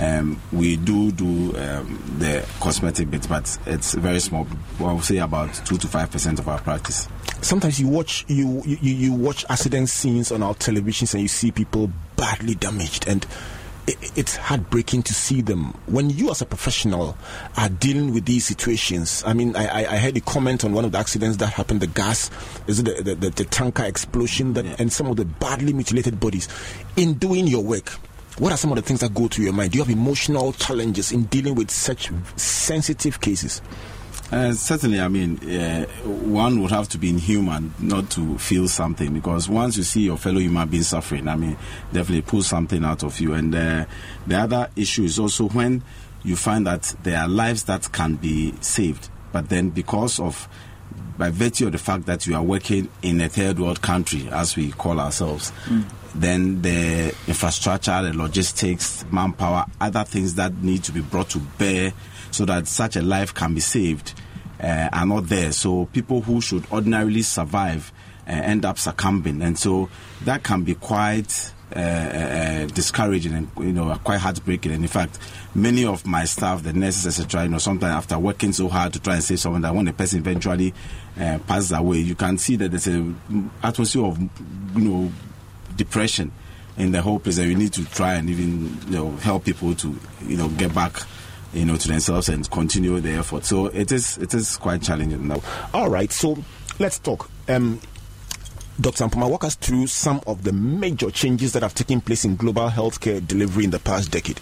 Um, 0.00 0.40
we 0.52 0.76
do 0.76 1.12
do 1.12 1.54
um, 1.58 2.16
the 2.18 2.46
cosmetic 2.60 3.10
bit, 3.10 3.28
but 3.28 3.58
it's 3.66 3.92
very 3.92 4.20
small. 4.20 4.46
Well, 4.80 4.88
I 4.88 4.92
would 4.94 5.04
say 5.04 5.18
about 5.18 5.52
two 5.66 5.76
to 5.76 5.86
five 5.86 6.10
percent 6.10 6.38
of 6.38 6.48
our 6.48 6.58
practice 6.58 7.08
sometimes 7.42 7.80
you 7.80 7.88
watch 7.88 8.24
you, 8.28 8.62
you 8.64 8.78
you 8.80 9.12
watch 9.12 9.44
accident 9.50 9.88
scenes 9.88 10.32
on 10.32 10.42
our 10.42 10.54
televisions 10.54 11.12
and 11.14 11.22
you 11.22 11.28
see 11.28 11.50
people 11.50 11.90
badly 12.22 12.54
damaged 12.54 13.08
and 13.08 13.26
it's 13.88 14.36
heartbreaking 14.36 15.02
to 15.02 15.12
see 15.12 15.40
them. 15.42 15.74
When 15.86 16.08
you, 16.08 16.30
as 16.30 16.40
a 16.40 16.46
professional, 16.46 17.18
are 17.56 17.68
dealing 17.68 18.14
with 18.14 18.26
these 18.26 18.46
situations, 18.46 19.24
I 19.26 19.32
mean, 19.32 19.56
I, 19.56 19.84
I 19.84 19.96
heard 19.96 20.16
a 20.16 20.20
comment 20.20 20.64
on 20.64 20.72
one 20.72 20.84
of 20.84 20.92
the 20.92 20.98
accidents 20.98 21.38
that 21.38 21.48
happened. 21.48 21.80
The 21.80 21.88
gas, 21.88 22.30
is 22.68 22.78
it 22.78 22.84
the, 22.84 23.02
the, 23.02 23.14
the, 23.16 23.30
the 23.30 23.44
tanker 23.44 23.82
explosion, 23.82 24.52
that, 24.52 24.64
yeah. 24.64 24.76
and 24.78 24.92
some 24.92 25.08
of 25.08 25.16
the 25.16 25.24
badly 25.24 25.72
mutilated 25.72 26.20
bodies. 26.20 26.46
In 26.94 27.14
doing 27.14 27.48
your 27.48 27.64
work, 27.64 27.88
what 28.38 28.52
are 28.52 28.56
some 28.56 28.70
of 28.70 28.76
the 28.76 28.82
things 28.82 29.00
that 29.00 29.14
go 29.14 29.26
through 29.26 29.46
your 29.46 29.52
mind? 29.52 29.72
Do 29.72 29.78
you 29.78 29.84
have 29.84 29.92
emotional 29.92 30.52
challenges 30.52 31.10
in 31.10 31.24
dealing 31.24 31.56
with 31.56 31.72
such 31.72 32.12
sensitive 32.36 33.20
cases? 33.20 33.60
Uh, 34.32 34.54
certainly, 34.54 34.98
I 34.98 35.08
mean, 35.08 35.38
uh, 35.46 35.84
one 36.06 36.62
would 36.62 36.70
have 36.70 36.88
to 36.90 36.98
be 36.98 37.10
inhuman 37.10 37.74
not 37.78 38.10
to 38.12 38.38
feel 38.38 38.66
something 38.66 39.12
because 39.12 39.46
once 39.46 39.76
you 39.76 39.82
see 39.82 40.00
your 40.00 40.16
fellow 40.16 40.38
human 40.38 40.66
being 40.70 40.84
suffering, 40.84 41.28
I 41.28 41.36
mean, 41.36 41.58
definitely 41.92 42.22
pull 42.22 42.42
something 42.42 42.82
out 42.82 43.04
of 43.04 43.20
you. 43.20 43.34
And 43.34 43.54
uh, 43.54 43.84
the 44.26 44.36
other 44.36 44.70
issue 44.74 45.04
is 45.04 45.18
also 45.18 45.50
when 45.50 45.82
you 46.24 46.36
find 46.36 46.66
that 46.66 46.94
there 47.02 47.18
are 47.18 47.28
lives 47.28 47.64
that 47.64 47.92
can 47.92 48.14
be 48.14 48.54
saved, 48.62 49.10
but 49.32 49.50
then 49.50 49.68
because 49.68 50.18
of 50.18 50.48
by 51.18 51.28
virtue 51.28 51.66
of 51.66 51.72
the 51.72 51.78
fact 51.78 52.06
that 52.06 52.26
you 52.26 52.34
are 52.34 52.42
working 52.42 52.88
in 53.02 53.20
a 53.20 53.28
third 53.28 53.58
world 53.58 53.82
country, 53.82 54.28
as 54.30 54.56
we 54.56 54.72
call 54.72 54.98
ourselves, 54.98 55.52
mm. 55.66 55.84
then 56.14 56.62
the 56.62 57.14
infrastructure, 57.28 58.00
the 58.02 58.14
logistics, 58.16 59.04
manpower, 59.12 59.66
other 59.78 60.04
things 60.04 60.36
that 60.36 60.54
need 60.62 60.82
to 60.84 60.90
be 60.90 61.02
brought 61.02 61.28
to 61.28 61.38
bear 61.58 61.92
so 62.32 62.44
that 62.46 62.66
such 62.66 62.96
a 62.96 63.02
life 63.02 63.32
can 63.32 63.54
be 63.54 63.60
saved 63.60 64.14
uh, 64.60 64.88
are 64.92 65.06
not 65.06 65.28
there. 65.28 65.52
So 65.52 65.86
people 65.86 66.20
who 66.22 66.40
should 66.40 66.64
ordinarily 66.70 67.22
survive 67.22 67.92
uh, 68.26 68.30
end 68.32 68.64
up 68.64 68.78
succumbing, 68.78 69.42
and 69.42 69.58
so 69.58 69.88
that 70.24 70.42
can 70.42 70.62
be 70.62 70.74
quite 70.74 71.52
uh, 71.74 71.78
uh, 71.78 72.66
discouraging 72.66 73.32
and 73.32 73.48
you 73.58 73.72
know 73.72 73.94
quite 74.04 74.18
heartbreaking. 74.18 74.72
And 74.72 74.84
in 74.84 74.88
fact, 74.88 75.18
many 75.54 75.84
of 75.84 76.06
my 76.06 76.24
staff, 76.24 76.62
the 76.62 76.72
nurses, 76.72 77.06
etc., 77.18 77.44
you 77.44 77.50
know, 77.50 77.58
sometimes 77.58 77.94
after 77.94 78.18
working 78.18 78.52
so 78.52 78.68
hard 78.68 78.92
to 78.92 79.00
try 79.00 79.14
and 79.14 79.24
save 79.24 79.40
someone, 79.40 79.62
that 79.62 79.74
when 79.74 79.86
the 79.86 79.92
person 79.92 80.20
eventually 80.20 80.72
uh, 81.18 81.38
passes 81.46 81.72
away, 81.72 81.98
you 81.98 82.14
can 82.14 82.38
see 82.38 82.56
that 82.56 82.70
there's 82.70 82.88
a 82.88 83.14
atmosphere 83.62 84.04
of 84.04 84.20
you 84.20 84.84
know 84.88 85.12
depression 85.76 86.30
in 86.76 86.92
the 86.92 87.02
whole 87.02 87.18
place. 87.18 87.38
And 87.38 87.48
we 87.48 87.54
need 87.56 87.72
to 87.72 87.84
try 87.86 88.14
and 88.14 88.30
even 88.30 88.78
you 88.86 88.98
know 88.98 89.10
help 89.16 89.44
people 89.44 89.74
to 89.74 89.98
you 90.26 90.36
know 90.36 90.48
get 90.50 90.72
back 90.74 91.02
you 91.52 91.64
know 91.64 91.76
to 91.76 91.88
themselves 91.88 92.28
and 92.28 92.50
continue 92.50 93.00
the 93.00 93.12
effort. 93.12 93.44
So 93.44 93.66
it 93.66 93.92
is 93.92 94.18
it 94.18 94.34
is 94.34 94.56
quite 94.56 94.82
challenging 94.82 95.26
now. 95.26 95.40
All 95.74 95.90
right, 95.90 96.10
so 96.10 96.38
let's 96.78 96.98
talk. 96.98 97.30
Um, 97.48 97.80
Dr. 98.80 99.04
Ampoma, 99.04 99.30
walk 99.30 99.44
us 99.44 99.54
through 99.54 99.86
some 99.86 100.20
of 100.26 100.44
the 100.44 100.52
major 100.52 101.10
changes 101.10 101.52
that 101.52 101.62
have 101.62 101.74
taken 101.74 102.00
place 102.00 102.24
in 102.24 102.36
global 102.36 102.68
healthcare 102.68 103.24
delivery 103.26 103.64
in 103.64 103.70
the 103.70 103.78
past 103.78 104.10
decade. 104.10 104.40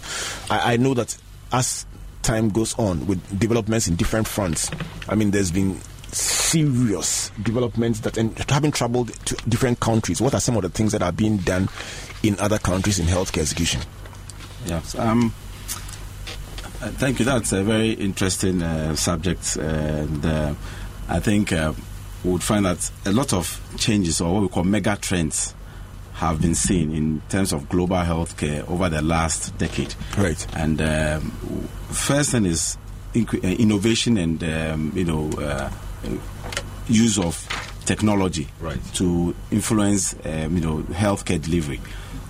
I, 0.49 0.73
I 0.73 0.77
know 0.77 0.93
that 0.93 1.17
as 1.51 1.85
time 2.21 2.49
goes 2.49 2.77
on 2.79 3.05
with 3.07 3.39
developments 3.39 3.87
in 3.87 3.95
different 3.97 4.27
fronts, 4.27 4.71
I 5.09 5.15
mean, 5.15 5.31
there's 5.31 5.51
been 5.51 5.79
serious 6.13 7.29
developments 7.41 8.01
that 8.01 8.17
and 8.17 8.37
having 8.49 8.71
traveled 8.71 9.13
to 9.25 9.35
different 9.49 9.79
countries. 9.79 10.21
What 10.21 10.33
are 10.33 10.41
some 10.41 10.55
of 10.55 10.63
the 10.63 10.69
things 10.69 10.91
that 10.93 11.01
are 11.01 11.11
being 11.11 11.37
done 11.37 11.69
in 12.23 12.39
other 12.39 12.57
countries 12.57 12.99
in 12.99 13.05
healthcare 13.07 13.41
execution? 13.41 13.81
Yes. 14.65 14.95
Um, 14.95 15.33
thank 16.89 17.19
you. 17.19 17.25
That's 17.25 17.51
a 17.53 17.63
very 17.63 17.91
interesting 17.91 18.61
uh, 18.61 18.95
subject, 18.95 19.55
and 19.57 20.25
uh, 20.25 20.53
I 21.07 21.19
think 21.19 21.51
uh, 21.53 21.73
we 22.23 22.31
would 22.31 22.43
find 22.43 22.65
that 22.65 22.89
a 23.05 23.11
lot 23.11 23.33
of 23.33 23.59
changes 23.77 24.21
or 24.21 24.33
what 24.33 24.41
we 24.43 24.47
call 24.49 24.63
mega 24.63 24.97
trends 24.99 25.53
have 26.13 26.41
been 26.41 26.53
seen 26.55 26.91
in 26.93 27.21
terms 27.29 27.51
of 27.53 27.67
global 27.69 27.95
healthcare 27.97 28.67
over 28.69 28.89
the 28.89 29.01
last 29.01 29.57
decade. 29.57 29.95
Right. 30.17 30.45
And 30.55 30.79
um, 30.81 31.31
first 31.89 32.31
thing 32.31 32.45
is 32.45 32.77
inc- 33.13 33.43
uh, 33.43 33.47
innovation 33.47 34.17
and 34.17 34.43
um, 34.43 34.91
you 34.95 35.05
know 35.05 35.29
uh, 35.39 35.69
use 36.87 37.17
of 37.17 37.47
technology 37.85 38.47
Right. 38.59 38.79
to 38.95 39.33
influence 39.49 40.13
um, 40.23 40.55
you 40.55 40.61
know 40.61 40.77
healthcare 40.91 41.41
delivery. 41.41 41.79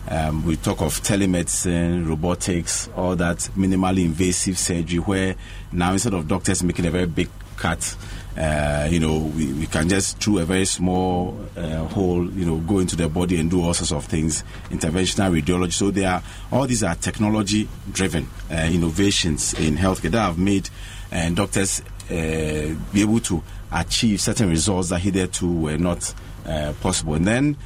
Um, 0.09 0.43
we 0.45 0.57
talk 0.57 0.81
of 0.81 0.99
telemedicine, 1.01 2.07
robotics, 2.07 2.89
all 2.95 3.15
that 3.17 3.37
minimally 3.55 4.03
invasive 4.03 4.57
surgery, 4.57 4.99
where 4.99 5.35
now 5.71 5.93
instead 5.93 6.13
of 6.13 6.27
doctors 6.27 6.63
making 6.63 6.85
a 6.87 6.91
very 6.91 7.05
big 7.05 7.29
cut, 7.55 7.95
uh, 8.35 8.87
you 8.89 8.99
know, 8.99 9.19
we, 9.19 9.53
we 9.53 9.67
can 9.67 9.87
just 9.87 10.17
through 10.17 10.39
a 10.39 10.45
very 10.45 10.65
small 10.65 11.39
uh, 11.55 11.85
hole, 11.85 12.29
you 12.31 12.45
know, 12.45 12.57
go 12.57 12.79
into 12.79 12.95
the 12.95 13.07
body 13.07 13.39
and 13.39 13.51
do 13.51 13.61
all 13.61 13.73
sorts 13.73 13.91
of 13.91 14.05
things. 14.05 14.43
Interventional 14.69 15.39
radiology. 15.39 15.73
So 15.73 15.91
they 15.91 16.05
are 16.05 16.23
all 16.51 16.65
these 16.65 16.83
are 16.83 16.95
technology-driven 16.95 18.27
uh, 18.49 18.69
innovations 18.71 19.53
in 19.53 19.77
healthcare 19.77 20.11
that 20.11 20.21
have 20.21 20.39
made 20.39 20.69
uh, 21.11 21.29
doctors 21.29 21.81
uh, 22.09 22.75
be 22.91 23.01
able 23.01 23.19
to 23.19 23.43
achieve 23.71 24.19
certain 24.19 24.49
results 24.49 24.89
that 24.89 24.99
hitherto 24.99 25.47
were 25.47 25.77
not 25.77 26.13
uh, 26.45 26.73
possible. 26.81 27.13
And 27.13 27.27
then. 27.27 27.57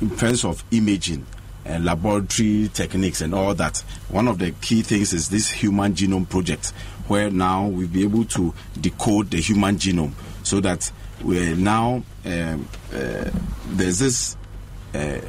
In 0.00 0.16
terms 0.16 0.44
of 0.44 0.62
imaging 0.70 1.26
and 1.64 1.84
laboratory 1.84 2.70
techniques 2.72 3.20
and 3.20 3.34
all 3.34 3.54
that, 3.54 3.78
one 4.08 4.28
of 4.28 4.38
the 4.38 4.52
key 4.52 4.82
things 4.82 5.12
is 5.12 5.28
this 5.28 5.50
human 5.50 5.92
genome 5.94 6.28
project, 6.28 6.68
where 7.08 7.30
now 7.30 7.66
we'll 7.66 7.88
be 7.88 8.04
able 8.04 8.24
to 8.26 8.54
decode 8.80 9.30
the 9.30 9.38
human 9.38 9.76
genome 9.76 10.12
so 10.44 10.60
that 10.60 10.90
we're 11.22 11.56
now 11.56 12.02
um, 12.24 12.68
uh, 12.94 13.30
there's 13.70 13.98
this 13.98 14.36
uh, 14.94 15.20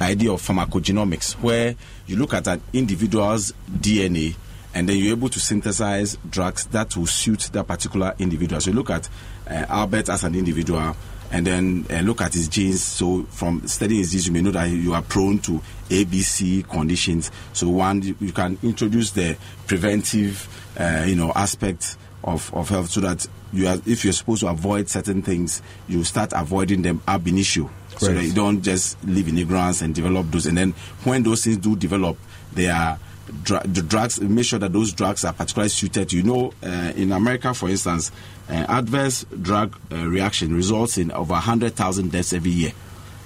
idea 0.00 0.32
of 0.32 0.40
pharmacogenomics 0.40 1.34
where 1.34 1.76
you 2.06 2.16
look 2.16 2.34
at 2.34 2.46
an 2.46 2.60
individual's 2.72 3.52
DNA 3.70 4.34
and 4.74 4.88
then 4.88 4.96
you're 4.96 5.16
able 5.16 5.28
to 5.28 5.38
synthesize 5.38 6.16
drugs 6.28 6.66
that 6.66 6.96
will 6.96 7.06
suit 7.06 7.50
that 7.52 7.66
particular 7.66 8.14
individual. 8.18 8.60
So 8.60 8.70
you 8.70 8.76
look 8.76 8.90
at 8.90 9.08
uh, 9.48 9.66
Albert 9.68 10.08
as 10.08 10.24
an 10.24 10.34
individual 10.34 10.96
and 11.34 11.44
then 11.44 11.84
uh, 11.90 12.00
look 12.02 12.20
at 12.20 12.32
his 12.32 12.46
genes. 12.46 12.80
So 12.80 13.24
from 13.24 13.66
studying 13.66 13.98
his 13.98 14.12
genes, 14.12 14.28
you 14.28 14.32
may 14.32 14.40
know 14.40 14.52
that 14.52 14.66
you 14.70 14.94
are 14.94 15.02
prone 15.02 15.40
to 15.40 15.60
ABC 15.88 16.68
conditions. 16.68 17.32
So 17.52 17.68
one, 17.70 18.02
you, 18.02 18.30
can 18.32 18.56
introduce 18.62 19.10
the 19.10 19.36
preventive, 19.66 20.48
uh, 20.78 21.04
you 21.08 21.16
know, 21.16 21.32
aspect 21.34 21.96
of, 22.22 22.54
of 22.54 22.68
health 22.68 22.90
so 22.90 23.00
that 23.00 23.26
you 23.52 23.66
are, 23.66 23.78
if 23.84 24.04
you're 24.04 24.12
supposed 24.12 24.42
to 24.42 24.46
avoid 24.46 24.88
certain 24.88 25.22
things, 25.22 25.60
you 25.88 26.04
start 26.04 26.32
avoiding 26.36 26.82
them 26.82 27.02
ab 27.08 27.26
initio. 27.26 27.68
So 27.98 28.06
Right. 28.06 28.14
that 28.14 28.24
you 28.26 28.32
don't 28.32 28.62
just 28.62 29.02
live 29.02 29.26
in 29.26 29.36
ignorance 29.36 29.82
and 29.82 29.92
develop 29.92 30.30
those. 30.30 30.46
And 30.46 30.56
then 30.56 30.70
when 31.02 31.24
those 31.24 31.42
things 31.42 31.56
do 31.56 31.74
develop, 31.74 32.16
they 32.52 32.68
are 32.68 32.96
the 33.26 33.84
drugs. 33.86 34.20
Make 34.20 34.44
sure 34.44 34.58
that 34.60 34.72
those 34.72 34.92
drugs 34.92 35.24
are 35.24 35.32
particularly 35.32 35.70
suited. 35.70 36.12
You 36.12 36.22
know, 36.22 36.52
uh, 36.62 36.92
in 36.94 37.10
America, 37.12 37.52
for 37.54 37.68
instance, 37.68 38.12
uh, 38.48 38.66
adverse 38.68 39.24
drug 39.40 39.78
uh, 39.90 40.06
reaction 40.06 40.54
results 40.54 40.98
in 40.98 41.10
over 41.12 41.34
hundred 41.34 41.74
thousand 41.74 42.12
deaths 42.12 42.32
every 42.32 42.50
year. 42.50 42.72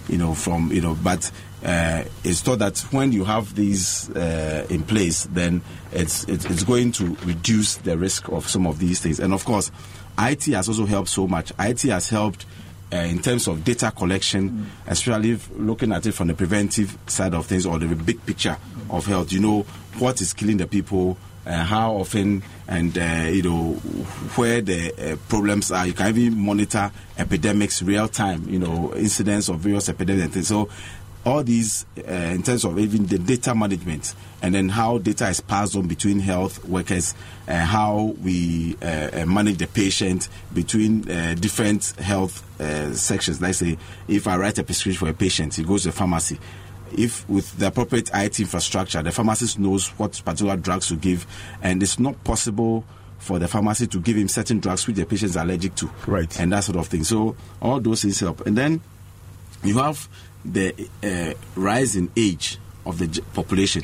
You 0.09 0.17
know, 0.19 0.35
from 0.35 0.73
you 0.73 0.81
know, 0.81 0.97
but 1.03 1.31
uh, 1.65 2.05
it's 2.25 2.41
thought 2.41 2.61
that 2.61 2.79
when 2.93 3.13
you 3.13 3.25
have 3.25 3.55
these 3.55 4.11
uh, 4.11 4.67
in 4.71 4.83
place, 4.83 5.25
then 5.33 5.61
it's, 5.93 6.25
it's 6.25 6.45
it's 6.45 6.63
going 6.65 6.93
to 6.93 7.17
reduce 7.25 7.77
the 7.77 7.99
risk 7.99 8.29
of 8.29 8.49
some 8.49 8.67
of 8.67 8.79
these 8.79 9.01
things. 9.01 9.19
And 9.19 9.35
of 9.35 9.45
course, 9.45 9.71
IT 10.19 10.45
has 10.47 10.69
also 10.69 10.87
helped 10.87 11.09
so 11.09 11.27
much. 11.27 11.53
IT 11.59 11.83
has 11.83 12.09
helped 12.09 12.47
uh, 12.93 12.97
in 12.97 13.19
terms 13.21 13.49
of 13.49 13.65
data 13.65 13.91
collection, 13.91 14.71
especially 14.87 15.33
if 15.33 15.51
looking 15.57 15.93
at 15.93 16.07
it 16.07 16.13
from 16.13 16.29
the 16.29 16.35
preventive 16.35 16.97
side 17.07 17.35
of 17.35 17.47
things 17.47 17.67
or 17.67 17.79
the 17.79 17.87
big 17.95 18.25
picture 18.25 18.57
of 18.89 19.05
health. 19.07 19.33
You 19.33 19.41
know 19.41 19.63
what 19.99 20.21
is 20.21 20.33
killing 20.33 20.59
the 20.59 20.67
people, 20.67 21.19
uh, 21.49 21.65
how 21.65 21.95
often, 21.95 22.43
and 22.69 22.97
uh, 22.99 23.29
you 23.31 23.43
know 23.43 23.73
where 24.37 24.61
the 24.61 25.13
uh, 25.13 25.17
problems 25.29 25.73
are. 25.73 25.87
You 25.87 25.95
can 25.95 26.09
even 26.17 26.39
monitor 26.39 26.93
epidemics 27.17 27.83
real 27.83 28.07
time. 28.09 28.49
You 28.49 28.59
know 28.59 28.95
incidents 28.95 29.49
of 29.49 29.61
various 29.61 29.89
epidemics. 29.89 30.37
and. 30.37 30.47
So 30.47 30.69
all 31.25 31.43
these 31.43 31.85
uh, 31.99 32.13
in 32.13 32.43
terms 32.43 32.65
of 32.65 32.79
even 32.79 33.07
the 33.07 33.19
data 33.19 33.55
management 33.55 34.15
and 34.41 34.55
then 34.55 34.69
how 34.69 34.99
data 34.99 35.29
is 35.29 35.41
passed 35.41 35.77
on 35.77 35.87
between 35.87 36.21
health 36.21 36.65
workers 36.65 37.15
uh, 37.49 37.57
how 37.57 38.15
we 38.23 38.77
uh, 38.81 39.27
manage 39.27 39.59
the 39.59 39.67
patient 39.67 40.29
between 40.55 41.09
uh, 41.11 41.35
different 41.35 41.91
health 41.99 42.45
sections 42.97 43.43
like 43.43 43.55
say 43.55 43.77
if 44.07 44.27
i 44.27 44.37
write 44.37 44.59
a 44.59 44.65
prescription 44.65 44.99
for 45.07 45.11
a 45.11 45.15
patient 45.15 45.55
he 45.55 45.65
goes 45.65 45.83
to 45.83 45.89
the 45.89 45.93
pharmacy 45.93 46.39
if 46.97 47.29
with 47.29 47.57
the 47.59 47.67
appropriate 47.69 48.11
IT 48.15 48.41
infrastructure, 48.41 49.03
the 49.03 49.13
pharmacist 49.13 49.59
knows 49.59 49.89
what 49.99 50.13
particular 50.25 50.57
drugs 50.57 50.89
to 50.89 50.97
give, 50.97 51.27
and 51.63 51.83
it's 51.83 51.99
not 51.99 52.23
possible 52.25 52.85
for 53.19 53.39
the 53.39 53.49
pharmacy 53.49 53.87
to 53.89 53.99
give 53.99 54.17
him 54.17 54.29
certain 54.29 54.61
drugs 54.61 54.87
which 54.87 54.97
the 54.97 55.05
patient 55.05 55.31
is 55.31 55.37
allergic 55.37 55.75
to, 55.75 55.91
Right. 56.07 56.39
and 56.41 56.53
that 56.53 56.65
sort 56.65 56.79
of 56.79 56.87
thing. 56.87 57.05
So 57.05 57.35
all 57.61 57.81
those 57.81 58.03
things 58.03 58.21
help, 58.21 58.47
and 58.47 58.57
then 58.57 58.81
you 59.65 59.79
have 59.79 60.09
the 60.45 60.73
uh, 61.03 61.35
rise 61.57 61.97
in 61.97 62.11
age 62.17 62.59
of 62.87 62.99
the 62.99 63.23
population. 63.35 63.83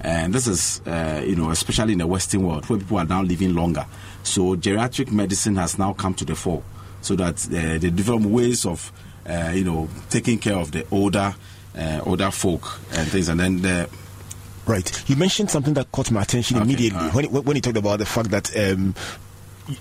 And 0.00 0.32
this 0.32 0.46
is, 0.46 0.80
uh, 0.86 1.22
you 1.26 1.34
know, 1.36 1.50
especially 1.50 1.92
in 1.94 1.98
the 1.98 2.06
Western 2.06 2.44
world 2.46 2.66
where 2.68 2.78
people 2.78 2.98
are 2.98 3.04
now 3.04 3.22
living 3.22 3.54
longer. 3.54 3.84
So 4.22 4.54
geriatric 4.54 5.10
medicine 5.10 5.56
has 5.56 5.78
now 5.78 5.94
come 5.94 6.14
to 6.14 6.24
the 6.24 6.36
fore 6.36 6.62
so 7.00 7.16
that 7.16 7.44
uh, 7.46 7.78
the 7.78 7.90
different 7.90 8.26
ways 8.26 8.66
of, 8.66 8.92
uh, 9.28 9.50
you 9.54 9.64
know, 9.64 9.88
taking 10.10 10.38
care 10.38 10.54
of 10.56 10.70
the 10.70 10.86
older, 10.90 11.34
uh, 11.76 12.00
older 12.04 12.30
folk 12.30 12.80
and 12.92 13.08
things. 13.08 13.28
And 13.28 13.38
then 13.40 13.62
the, 13.62 13.88
Right. 14.66 15.08
You 15.08 15.14
mentioned 15.14 15.48
something 15.50 15.74
that 15.74 15.92
caught 15.92 16.10
my 16.10 16.22
attention 16.22 16.56
Okay, 16.56 16.64
immediately 16.64 16.98
alright. 16.98 17.14
when, 17.14 17.24
you- 17.26 17.40
when 17.42 17.54
you 17.56 17.62
talked 17.62 17.76
about 17.76 18.00
the 18.00 18.06
fact 18.06 18.30
that 18.32 18.50
um, 18.58 18.96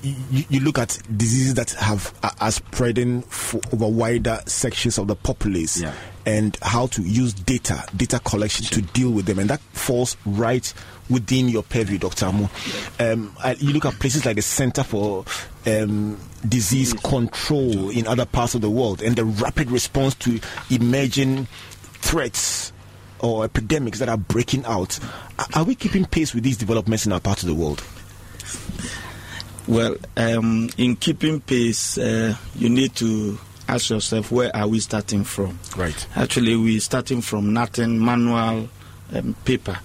you, 0.01 0.43
you 0.49 0.59
look 0.59 0.77
at 0.77 0.97
diseases 1.15 1.55
that 1.55 1.71
have 1.71 2.13
are, 2.23 2.31
are 2.39 2.51
spreading 2.51 3.21
for, 3.23 3.59
over 3.73 3.87
wider 3.87 4.39
sections 4.45 4.97
of 4.99 5.07
the 5.07 5.15
populace 5.15 5.79
Yeah. 5.81 5.93
and 6.25 6.55
how 6.61 6.85
to 6.87 7.01
use 7.01 7.33
data 7.33 7.83
data 7.97 8.19
collection 8.19 8.65
to 8.67 8.81
deal 8.81 9.09
with 9.11 9.25
them 9.25 9.39
and 9.39 9.49
that 9.49 9.59
falls 9.73 10.17
right 10.25 10.71
within 11.09 11.49
your 11.49 11.61
purview 11.63 11.97
dr 11.99 12.23
Amu. 12.25 12.47
um, 12.99 13.35
I- 13.43 13.53
you 13.59 13.73
look 13.73 13.85
at 13.85 13.93
places 13.99 14.23
like 14.25 14.35
the 14.35 14.41
center 14.43 14.83
for 14.83 15.25
um, 15.67 16.19
disease 16.47 16.93
control 16.93 17.89
in 17.89 18.05
other 18.07 18.25
parts 18.25 18.53
of 18.55 18.61
the 18.61 18.69
world 18.69 19.01
and 19.01 19.15
the 19.15 19.25
rapid 19.25 19.69
response 19.71 20.13
to 20.15 20.39
emerging 20.69 21.47
threats 22.01 22.71
or 23.19 23.43
epidemics 23.45 23.99
that 23.99 24.09
are 24.09 24.17
breaking 24.17 24.65
out 24.65 24.99
Are- 25.53 25.63
we 25.63 25.75
keeping 25.75 26.05
pace 26.05 26.33
with 26.33 26.43
these 26.43 26.57
developments 26.57 27.05
in 27.05 27.11
our 27.11 27.19
part 27.19 27.41
of 27.41 27.47
the 27.47 27.55
world 27.55 27.83
Well, 29.67 29.95
um, 30.15 30.69
in 30.77 30.95
keeping 30.95 31.41
pace, 31.41 31.97
uh, 31.97 32.35
you 32.55 32.69
need 32.69 32.93
to 32.97 33.39
ask 33.67 33.89
yourself 33.89 34.31
where 34.31 34.55
are 34.55 34.67
we 34.67 34.79
starting 34.79 35.23
from? 35.23 35.57
right 35.75 36.07
Actually, 36.15 36.55
we're 36.55 36.79
starting 36.79 37.21
from 37.21 37.51
nothing, 37.53 38.03
manual 38.03 38.69
um, 39.13 39.33
paper. 39.43 39.79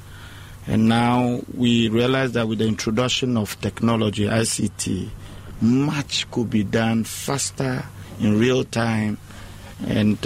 And 0.66 0.86
now 0.88 1.40
we 1.56 1.88
realize 1.88 2.32
that 2.32 2.46
with 2.46 2.58
the 2.58 2.66
introduction 2.66 3.38
of 3.38 3.58
technology, 3.62 4.26
ICT, 4.26 5.08
much 5.62 6.30
could 6.30 6.50
be 6.50 6.62
done 6.62 7.04
faster 7.04 7.82
in 8.20 8.38
real 8.38 8.64
time 8.64 9.16
and, 9.86 10.18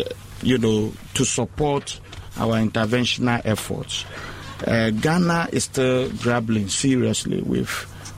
you 0.45 0.59
know, 0.59 0.93
to 1.15 1.25
support 1.25 1.99
our 2.37 2.55
interventional 2.57 3.41
efforts. 3.45 4.05
Uh, 4.67 4.91
Ghana 4.91 5.49
is 5.53 5.65
still 5.65 6.11
grappling 6.11 6.69
seriously 6.69 7.43
with 7.43 7.69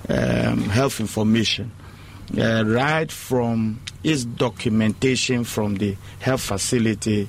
um, 0.08 0.62
health 0.64 1.00
information, 1.00 1.72
uh, 2.38 2.64
right 2.66 3.10
from 3.10 3.80
its 4.04 4.24
documentation 4.24 5.44
from 5.44 5.76
the 5.76 5.96
health 6.20 6.42
facility 6.42 7.28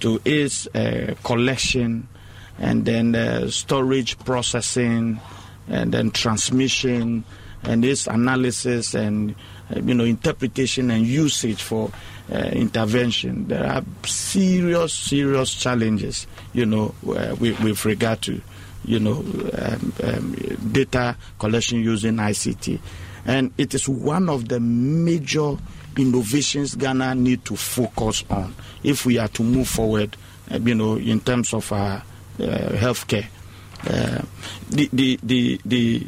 to 0.00 0.20
its 0.24 0.66
uh, 0.68 1.14
collection 1.24 2.08
and 2.58 2.84
then 2.84 3.14
uh, 3.14 3.48
storage 3.48 4.18
processing 4.20 5.20
and 5.68 5.92
then 5.92 6.10
transmission 6.10 7.24
and 7.62 7.84
its 7.84 8.06
analysis 8.06 8.94
and 8.94 9.34
uh, 9.74 9.80
you 9.80 9.94
know 9.94 10.04
interpretation 10.04 10.90
and 10.90 11.06
usage 11.06 11.62
for 11.62 11.90
uh, 12.32 12.36
intervention. 12.52 13.48
There 13.48 13.64
are 13.66 13.82
serious, 14.04 14.92
serious 14.92 15.54
challenges, 15.54 16.26
you 16.52 16.66
know, 16.66 16.94
uh, 17.06 17.34
with, 17.38 17.60
with, 17.60 17.84
regard 17.84 18.22
to, 18.22 18.40
you 18.84 19.00
know, 19.00 19.24
um, 19.58 19.92
um, 20.02 20.32
data 20.72 21.16
collection 21.38 21.80
using 21.80 22.16
ICT, 22.16 22.78
and 23.26 23.52
it 23.58 23.74
is 23.74 23.88
one 23.88 24.28
of 24.28 24.48
the 24.48 24.60
major 24.60 25.56
innovations 25.96 26.74
Ghana 26.74 27.14
need 27.14 27.44
to 27.46 27.56
focus 27.56 28.24
on 28.30 28.54
if 28.84 29.04
we 29.04 29.18
are 29.18 29.28
to 29.28 29.42
move 29.42 29.68
forward, 29.68 30.16
uh, 30.50 30.58
you 30.58 30.74
know, 30.74 30.96
in 30.96 31.20
terms 31.20 31.52
of 31.52 31.70
our 31.72 31.96
uh, 31.96 32.02
healthcare. 32.72 33.26
Uh, 33.86 34.22
the, 34.70 34.88
the, 34.92 35.18
the, 35.22 35.60
the 35.64 36.06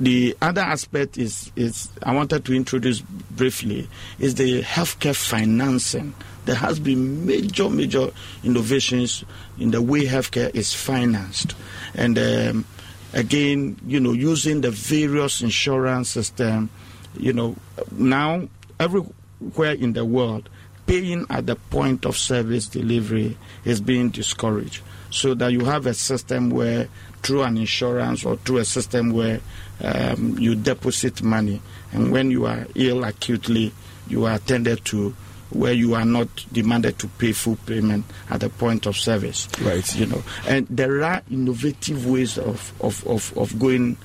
the 0.00 0.36
other 0.40 0.62
aspect 0.62 1.18
is, 1.18 1.52
is 1.56 1.90
I 2.02 2.14
wanted 2.14 2.44
to 2.46 2.54
introduce 2.54 3.00
briefly 3.00 3.88
is 4.18 4.34
the 4.34 4.62
healthcare 4.62 5.14
financing. 5.14 6.14
There 6.46 6.54
has 6.54 6.80
been 6.80 7.26
major, 7.26 7.68
major 7.68 8.10
innovations 8.42 9.24
in 9.58 9.70
the 9.70 9.82
way 9.82 10.06
healthcare 10.06 10.52
is 10.54 10.72
financed, 10.72 11.54
and 11.94 12.18
um, 12.18 12.64
again, 13.12 13.78
you 13.86 14.00
know, 14.00 14.12
using 14.12 14.62
the 14.62 14.70
various 14.70 15.42
insurance 15.42 16.08
system. 16.08 16.70
You 17.16 17.34
know, 17.34 17.56
now 17.92 18.48
everywhere 18.78 19.72
in 19.72 19.92
the 19.92 20.04
world, 20.04 20.48
paying 20.86 21.26
at 21.28 21.46
the 21.46 21.56
point 21.56 22.06
of 22.06 22.16
service 22.16 22.66
delivery 22.66 23.36
is 23.64 23.80
being 23.80 24.08
discouraged. 24.08 24.82
So 25.10 25.34
that 25.34 25.52
you 25.52 25.64
have 25.64 25.86
a 25.86 25.94
system 25.94 26.50
where, 26.50 26.88
through 27.22 27.42
an 27.42 27.56
insurance 27.56 28.24
or 28.24 28.36
through 28.36 28.58
a 28.58 28.64
system 28.64 29.10
where 29.10 29.40
um, 29.82 30.38
you 30.38 30.54
deposit 30.54 31.22
money, 31.22 31.60
and 31.92 32.12
when 32.12 32.30
you 32.30 32.46
are 32.46 32.66
ill 32.74 33.04
acutely, 33.04 33.72
you 34.08 34.26
are 34.26 34.34
attended 34.34 34.84
to 34.86 35.14
where 35.50 35.72
you 35.72 35.94
are 35.94 36.04
not 36.04 36.28
demanded 36.52 36.98
to 36.98 37.08
pay 37.08 37.32
full 37.32 37.56
payment 37.66 38.04
at 38.30 38.40
the 38.40 38.48
point 38.48 38.86
of 38.86 38.96
service. 38.96 39.48
Right. 39.60 39.96
You 39.96 40.06
know, 40.06 40.22
and 40.46 40.66
there 40.70 41.02
are 41.02 41.22
innovative 41.30 42.06
ways 42.06 42.38
of, 42.38 42.72
of, 42.80 43.04
of, 43.06 43.36
of 43.36 43.58
going 43.58 43.96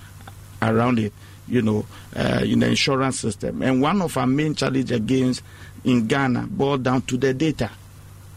around 0.61 0.99
it, 0.99 1.13
you 1.47 1.61
know, 1.61 1.85
uh, 2.15 2.41
in 2.43 2.59
the 2.59 2.69
insurance 2.69 3.19
system. 3.19 3.61
And 3.61 3.81
one 3.81 4.01
of 4.01 4.17
our 4.17 4.25
main 4.25 4.55
challenge 4.55 4.91
against 4.91 5.43
in 5.83 6.07
Ghana 6.07 6.47
boiled 6.49 6.83
down 6.83 7.03
to 7.03 7.17
the 7.17 7.33
data. 7.33 7.69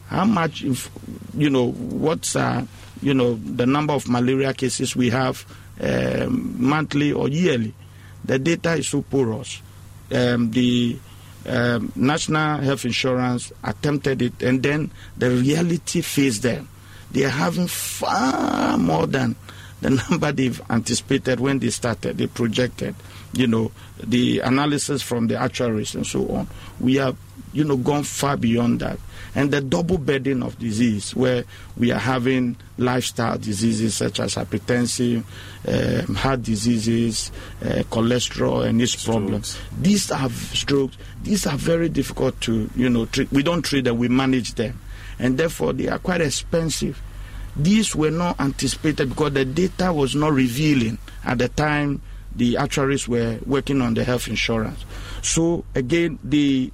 How 0.09 0.25
much, 0.25 0.65
if, 0.65 0.91
you 1.37 1.51
know, 1.51 1.71
what's, 1.73 2.35
uh, 2.35 2.67
you 3.03 3.15
know, 3.15 3.35
the 3.35 3.67
number 3.67 3.93
of 3.93 4.09
malaria 4.09 4.53
cases 4.55 4.97
we 4.97 5.11
have 5.11 5.45
um, 5.81 6.55
monthly 6.59 7.13
or 7.13 7.29
yearly. 7.29 7.75
The 8.25 8.39
data 8.39 8.75
is 8.75 8.89
so 8.89 9.03
porous. 9.03 9.63
Um, 10.13 10.51
the 10.51 10.99
um, 11.47 11.93
National 11.95 12.59
Health 12.61 12.85
Insurance 12.85 13.53
attempted 13.63 14.23
it, 14.23 14.43
and 14.43 14.63
then 14.63 14.91
the 15.17 15.31
reality 15.31 16.01
faced 16.01 16.43
them. 16.43 16.69
They 17.11 17.25
are 17.25 17.31
having 17.31 17.69
far 17.69 18.77
more 18.77 19.07
than 19.07 19.37
the 19.81 19.91
number 20.11 20.33
they've 20.33 20.61
anticipated 20.71 21.41
when 21.41 21.59
they 21.59 21.71
started, 21.71 22.19
they 22.19 22.27
projected, 22.27 22.95
you 23.33 23.47
know, 23.47 23.71
the 24.03 24.41
analysis 24.41 25.03
from 25.03 25.27
the 25.27 25.37
actuaries 25.37 25.95
and 25.95 26.07
so 26.07 26.29
on. 26.29 26.49
We 26.81 26.97
have, 26.97 27.17
you 27.53 27.65
know, 27.65 27.77
gone 27.77 28.05
far 28.05 28.37
beyond 28.37 28.81
that 28.81 28.99
and 29.35 29.51
the 29.53 29.61
double 29.61 29.99
burden 29.99 30.43
of 30.43 30.59
disease, 30.59 31.15
where 31.15 31.45
we 31.77 31.93
are 31.93 31.99
having 31.99 32.57
lifestyle 32.77 33.39
diseases 33.39 33.95
such 33.95 34.21
as 34.21 34.35
hypertension, 34.35 35.23
um, 35.67 36.15
heart 36.15 36.43
diseases, 36.43 37.31
uh, 37.63 37.85
cholesterol, 37.91 38.67
and 38.67 38.81
its 38.81 39.05
problems. 39.05 39.59
These 39.81 40.11
are 40.11 40.29
strokes. 40.31 40.97
These 41.23 41.47
are 41.47 41.57
very 41.57 41.89
difficult 41.89 42.41
to, 42.43 42.69
you 42.75 42.89
know, 42.89 43.07
treat. 43.07 43.31
We 43.31 43.43
don't 43.43 43.63
treat 43.63 43.85
them, 43.85 43.99
we 43.99 44.09
manage 44.09 44.55
them. 44.55 44.81
And 45.19 45.37
therefore, 45.37 45.73
they 45.73 45.89
are 45.89 45.99
quite 45.99 46.21
expensive. 46.21 47.01
These 47.57 47.95
were 47.95 48.11
not 48.11 48.41
anticipated 48.41 49.09
because 49.11 49.35
the 49.35 49.45
data 49.45 49.93
was 49.93 50.15
not 50.15 50.33
revealing 50.33 50.99
at 51.25 51.39
the 51.39 51.49
time 51.49 52.03
the 52.35 52.57
actuaries 52.57 53.09
were 53.09 53.39
working 53.47 53.81
on 53.81 53.95
the 53.95 54.05
health 54.05 54.29
insurance. 54.29 54.85
So, 55.23 55.65
again, 55.75 56.19
the 56.23 56.73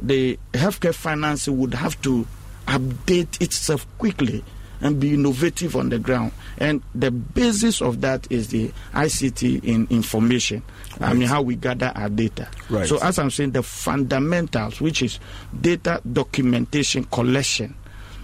the 0.00 0.38
healthcare 0.52 0.94
financing 0.94 1.58
would 1.58 1.74
have 1.74 2.00
to 2.02 2.26
update 2.66 3.40
itself 3.40 3.86
quickly 3.96 4.44
and 4.80 5.00
be 5.00 5.14
innovative 5.14 5.74
on 5.74 5.88
the 5.88 5.98
ground. 5.98 6.32
And 6.58 6.82
the 6.94 7.10
basis 7.10 7.80
of 7.80 8.00
that 8.02 8.30
is 8.30 8.48
the 8.48 8.70
ICT 8.92 9.64
in 9.64 9.86
information. 9.90 10.62
Right. 10.98 11.10
I 11.10 11.14
mean, 11.14 11.28
how 11.28 11.42
we 11.42 11.56
gather 11.56 11.92
our 11.94 12.08
data. 12.08 12.48
Right. 12.68 12.86
So, 12.86 12.98
as 12.98 13.18
I'm 13.18 13.30
saying, 13.30 13.52
the 13.52 13.62
fundamentals, 13.62 14.80
which 14.80 15.02
is 15.02 15.18
data 15.58 16.00
documentation 16.10 17.04
collection, 17.04 17.74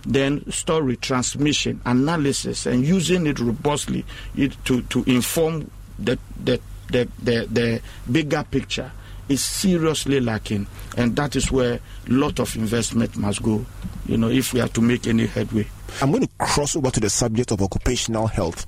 then 0.05 0.51
story 0.51 0.97
transmission, 0.97 1.81
analysis, 1.87 2.66
and 2.66 2.85
using 2.85 3.27
it 3.27 3.38
robustly 3.38 4.05
it, 4.37 4.53
to, 4.64 4.83
to 4.83 5.05
inform 5.05 5.71
the, 5.99 6.18
the, 6.42 6.61
the, 6.92 7.09
the, 7.22 7.46
the 7.50 7.83
bigger 8.11 8.44
picture 8.48 8.90
is 9.28 9.42
seriously 9.42 10.20
lacking, 10.20 10.66
and 10.96 11.16
that 11.16 11.37
is 11.37 11.50
where 11.50 11.74
a 11.74 12.11
lot 12.11 12.38
of 12.38 12.55
investment 12.57 13.16
must 13.16 13.42
go. 13.42 13.64
You 14.07 14.16
know, 14.16 14.28
if 14.28 14.52
we 14.52 14.61
are 14.61 14.68
to 14.68 14.81
make 14.81 15.07
any 15.07 15.26
headway. 15.26 15.66
I'm 16.00 16.11
going 16.11 16.22
to 16.22 16.31
cross 16.38 16.76
over 16.76 16.90
to 16.90 17.00
the 17.00 17.11
subject 17.11 17.50
of 17.50 17.62
occupational 17.62 18.26
health. 18.26 18.66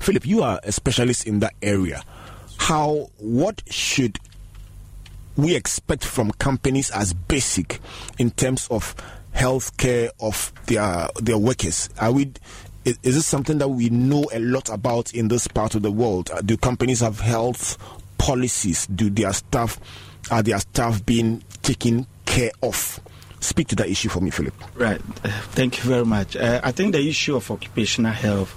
Philip, 0.00 0.26
you 0.26 0.42
are 0.42 0.60
a 0.62 0.72
specialist 0.72 1.26
in 1.26 1.40
that 1.40 1.54
area. 1.62 2.02
How, 2.58 3.10
what 3.18 3.62
should 3.70 4.18
we 5.36 5.54
expect 5.54 6.04
from 6.04 6.30
companies 6.32 6.90
as 6.90 7.12
basic 7.12 7.80
in 8.18 8.30
terms 8.30 8.66
of 8.70 8.94
health 9.32 9.76
care 9.76 10.10
of 10.20 10.52
their 10.66 11.08
their 11.20 11.38
workers? 11.38 11.90
Are 12.00 12.12
we 12.12 12.32
is, 12.86 12.98
is 13.02 13.14
this 13.16 13.26
something 13.26 13.58
that 13.58 13.68
we 13.68 13.90
know 13.90 14.24
a 14.32 14.38
lot 14.38 14.70
about 14.70 15.12
in 15.12 15.28
this 15.28 15.48
part 15.48 15.74
of 15.74 15.82
the 15.82 15.90
world? 15.90 16.30
Do 16.44 16.56
companies 16.56 17.00
have 17.00 17.20
health 17.20 17.76
policies 18.18 18.86
do 18.86 19.10
their 19.10 19.32
staff 19.32 19.78
are 20.30 20.42
their 20.42 20.58
staff 20.58 21.04
being 21.04 21.42
taken 21.62 22.06
care 22.24 22.52
of? 22.62 23.00
Speak 23.40 23.68
to 23.68 23.76
that 23.76 23.88
issue 23.88 24.08
for 24.08 24.20
me, 24.20 24.30
Philip. 24.30 24.54
Right. 24.74 25.00
Uh, 25.22 25.28
thank 25.50 25.78
you 25.78 25.84
very 25.84 26.04
much. 26.04 26.36
Uh, 26.36 26.60
I 26.64 26.72
think 26.72 26.92
the 26.92 27.06
issue 27.06 27.36
of 27.36 27.50
occupational 27.50 28.12
health 28.12 28.54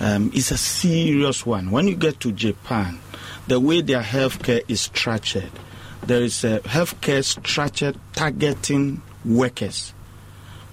um, 0.00 0.30
is 0.34 0.52
a 0.52 0.56
serious 0.56 1.44
one. 1.44 1.70
When 1.70 1.88
you 1.88 1.96
get 1.96 2.20
to 2.20 2.32
Japan, 2.32 2.98
the 3.48 3.58
way 3.58 3.80
their 3.80 4.02
healthcare 4.02 4.62
is 4.68 4.82
structured, 4.82 5.50
there 6.06 6.22
is 6.22 6.44
a 6.44 6.60
healthcare 6.60 7.24
structure 7.24 7.94
targeting 8.12 9.02
workers, 9.24 9.92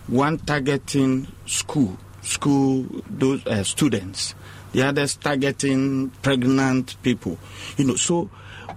one 0.07 0.37
targeting 0.37 1.27
school, 1.45 1.97
school 2.29 2.85
those 3.09 3.45
uh, 3.45 3.63
students, 3.63 4.35
the 4.71 4.83
others 4.83 5.15
targeting 5.15 6.09
pregnant 6.21 7.01
people. 7.01 7.37
You 7.77 7.85
know, 7.85 7.95
so 7.95 8.29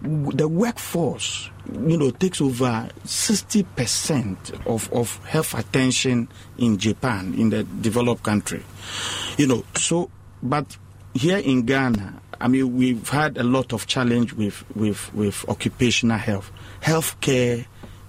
the 0.03 0.49
workforce, 0.49 1.51
you 1.73 1.97
know, 1.97 2.11
takes 2.11 2.41
over 2.41 2.89
60% 3.05 4.67
of, 4.67 4.93
of 4.93 5.25
health 5.27 5.55
attention 5.55 6.29
in 6.59 6.79
Japan, 6.79 7.35
in 7.35 7.51
the 7.51 7.65
developed 7.65 8.23
country. 8.23 8.63
You 9.37 9.47
know, 9.47 9.65
so, 9.77 10.11
but 10.43 10.77
here 11.15 11.39
in 11.39 11.63
Ghana, 11.63 12.21
I 12.41 12.49
mean, 12.49 12.77
we've 12.77 13.09
had 13.09 13.37
a 13.39 13.45
lot 13.45 13.73
of 13.73 13.87
challenge 13.87 14.33
with, 14.33 14.65
with, 14.75 15.15
with 15.15 15.49
occupational 15.49 16.19
health, 16.19 16.51
health 16.81 17.21
care 17.21 17.67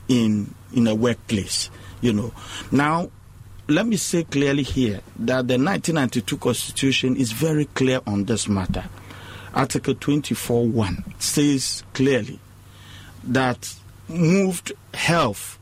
in, 0.08 0.53
in 0.73 0.88
a 0.88 0.95
workplace, 0.95 1.69
you 2.01 2.13
know. 2.13 2.34
Now, 2.71 3.12
let 3.74 3.88
me 3.88 3.98
say 3.98 4.24
clearly 4.24 4.64
here 4.64 5.02
that 5.18 5.48
the 5.48 5.58
1992 5.58 6.38
Constitution 6.38 7.16
is 7.16 7.32
very 7.32 7.66
clear 7.66 8.02
on 8.06 8.26
this 8.26 8.48
matter. 8.48 8.86
Article 9.54 9.96
24.1 9.96 11.22
says 11.22 11.84
clearly 11.94 12.40
that 13.24 13.74
moved 14.08 14.74
health 14.94 15.58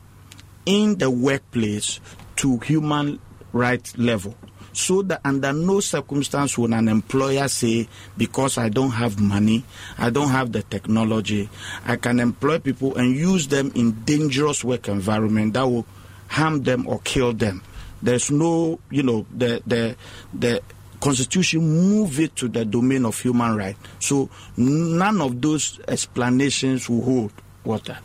in 0.66 0.98
the 0.98 1.10
workplace 1.10 2.00
to 2.36 2.58
human 2.58 3.18
rights 3.52 3.96
level. 3.96 4.34
so 4.72 5.02
that 5.02 5.20
under 5.24 5.52
no 5.52 5.80
circumstance 5.80 6.56
would 6.56 6.72
an 6.72 6.88
employer 6.88 7.46
say, 7.48 7.88
because 8.16 8.58
I 8.58 8.68
don't 8.68 8.90
have 8.92 9.20
money, 9.20 9.64
I 9.98 10.10
don't 10.10 10.30
have 10.30 10.52
the 10.52 10.62
technology, 10.62 11.48
I 11.84 11.96
can 11.96 12.20
employ 12.20 12.58
people 12.58 12.96
and 12.96 13.14
use 13.14 13.48
them 13.48 13.70
in 13.74 14.04
dangerous 14.04 14.64
work 14.64 14.88
environment 14.88 15.54
that 15.54 15.64
will 15.64 15.86
harm 16.28 16.62
them 16.62 16.86
or 16.88 17.00
kill 17.04 17.32
them. 17.32 17.62
There's 18.02 18.30
no, 18.30 18.80
you 18.90 19.02
know, 19.02 19.26
the 19.32 19.62
the 19.66 19.96
the 20.34 20.62
constitution 21.00 21.60
move 21.60 22.20
it 22.20 22.36
to 22.36 22.48
the 22.48 22.64
domain 22.64 23.04
of 23.04 23.20
human 23.20 23.56
right. 23.56 23.76
So 23.98 24.30
none 24.56 25.20
of 25.20 25.40
those 25.40 25.80
explanations 25.88 26.88
will 26.88 27.02
hold 27.02 27.32
water. 27.64 27.98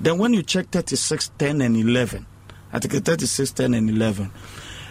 Then 0.00 0.18
when 0.18 0.34
you 0.34 0.42
check 0.42 0.68
36, 0.70 1.32
10, 1.38 1.62
and 1.62 1.76
11, 1.76 2.26
Article 2.72 3.00
36, 3.00 3.52
10, 3.52 3.74
and 3.74 3.90
11, 3.90 4.30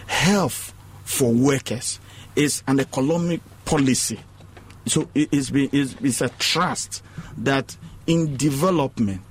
health 0.06 0.74
for 1.04 1.32
workers 1.32 2.00
is 2.34 2.62
an 2.66 2.80
economic 2.80 3.40
policy. 3.64 4.18
So 4.86 5.08
it's, 5.14 5.50
it's, 5.54 5.94
it's 6.00 6.20
a 6.20 6.28
trust 6.30 7.02
that 7.38 7.76
in 8.06 8.36
development, 8.36 9.22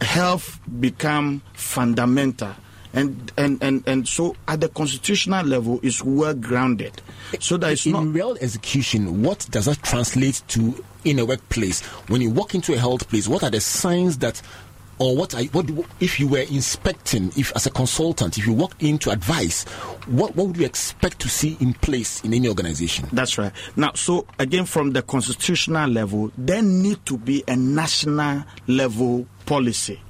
health 0.00 0.58
become 0.80 1.42
fundamental 1.52 2.54
and 2.92 3.32
and 3.36 3.62
and 3.62 3.86
and 3.86 4.08
so 4.08 4.34
at 4.46 4.60
the 4.60 4.68
constitutional 4.68 5.44
level 5.44 5.80
is 5.82 6.02
well 6.02 6.34
grounded. 6.34 7.00
So 7.40 7.56
that 7.58 7.72
it's 7.72 7.86
in 7.86 7.92
not 7.92 8.06
real 8.06 8.36
execution 8.40 9.22
what 9.22 9.46
does 9.50 9.66
that 9.66 9.82
translate 9.82 10.42
to 10.48 10.84
in 11.04 11.18
a 11.18 11.24
workplace? 11.24 11.82
When 12.08 12.20
you 12.20 12.30
walk 12.30 12.54
into 12.54 12.74
a 12.74 12.78
health 12.78 13.08
place 13.08 13.28
what 13.28 13.42
are 13.42 13.50
the 13.50 13.60
signs 13.60 14.18
that 14.18 14.40
or 15.00 15.16
what 15.16 15.34
I, 15.34 15.44
what 15.44 15.70
if 16.00 16.18
you 16.18 16.26
were 16.26 16.38
inspecting 16.38 17.30
if 17.36 17.54
as 17.54 17.66
a 17.66 17.70
consultant 17.70 18.36
if 18.36 18.46
you 18.46 18.52
walked 18.52 18.82
in 18.82 18.98
to 18.98 19.10
advise 19.10 19.62
what 20.06 20.34
what 20.34 20.48
would 20.48 20.56
you 20.56 20.66
expect 20.66 21.20
to 21.20 21.28
see 21.28 21.56
in 21.60 21.74
place 21.74 22.24
in 22.24 22.34
any 22.34 22.48
organization? 22.48 23.08
That's 23.12 23.38
right. 23.38 23.52
Now, 23.76 23.92
so 23.94 24.26
again, 24.38 24.64
from 24.64 24.92
the 24.92 25.02
constitutional 25.02 25.88
level, 25.90 26.32
there 26.36 26.62
need 26.62 27.04
to 27.06 27.18
be 27.18 27.44
a 27.46 27.54
national 27.54 28.44
level 28.66 29.26
policy, 29.46 30.00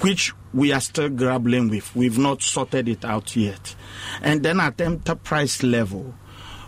which 0.00 0.32
we 0.54 0.72
are 0.72 0.80
still 0.80 1.08
grappling 1.08 1.68
with. 1.68 1.94
We've 1.96 2.18
not 2.18 2.40
sorted 2.40 2.88
it 2.88 3.04
out 3.04 3.34
yet. 3.34 3.74
And 4.22 4.42
then 4.42 4.60
at 4.60 4.80
enterprise 4.80 5.62
level, 5.62 6.14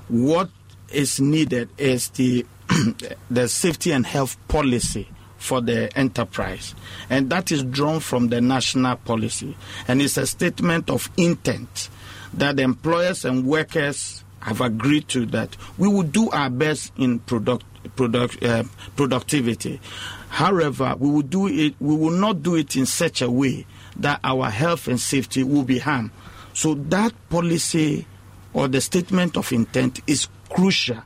what 0.08 0.50
is 0.92 1.20
needed 1.20 1.70
is 1.78 2.08
the 2.10 2.44
the 3.30 3.48
safety 3.48 3.92
and 3.92 4.04
health 4.04 4.36
policy 4.48 5.08
for 5.36 5.60
the 5.60 5.96
enterprise 5.96 6.74
and 7.08 7.30
that 7.30 7.52
is 7.52 7.62
drawn 7.62 8.00
from 8.00 8.28
the 8.28 8.40
national 8.40 8.96
policy 8.96 9.56
and 9.86 10.02
it's 10.02 10.16
a 10.16 10.26
statement 10.26 10.90
of 10.90 11.08
intent 11.16 11.88
that 12.34 12.58
employers 12.58 13.24
and 13.24 13.46
workers 13.46 14.24
have 14.40 14.60
agreed 14.60 15.06
to 15.08 15.26
that 15.26 15.56
we 15.78 15.86
will 15.86 16.02
do 16.02 16.30
our 16.30 16.50
best 16.50 16.92
in 16.96 17.18
product, 17.20 17.64
product, 17.96 18.42
uh, 18.42 18.62
productivity. 18.96 19.80
However, 20.28 20.94
we 20.98 21.10
will 21.10 21.22
do 21.22 21.48
it. 21.48 21.74
We 21.80 21.96
will 21.96 22.10
not 22.10 22.42
do 22.42 22.54
it 22.56 22.76
in 22.76 22.86
such 22.86 23.22
a 23.22 23.30
way 23.30 23.66
that 24.00 24.20
our 24.22 24.50
health 24.50 24.88
and 24.88 25.00
safety 25.00 25.42
will 25.42 25.64
be 25.64 25.78
harmed. 25.78 26.10
So 26.52 26.74
that 26.74 27.12
policy 27.28 28.06
or 28.52 28.68
the 28.68 28.80
statement 28.80 29.36
of 29.36 29.52
intent 29.52 30.00
is 30.06 30.28
crucial. 30.48 31.02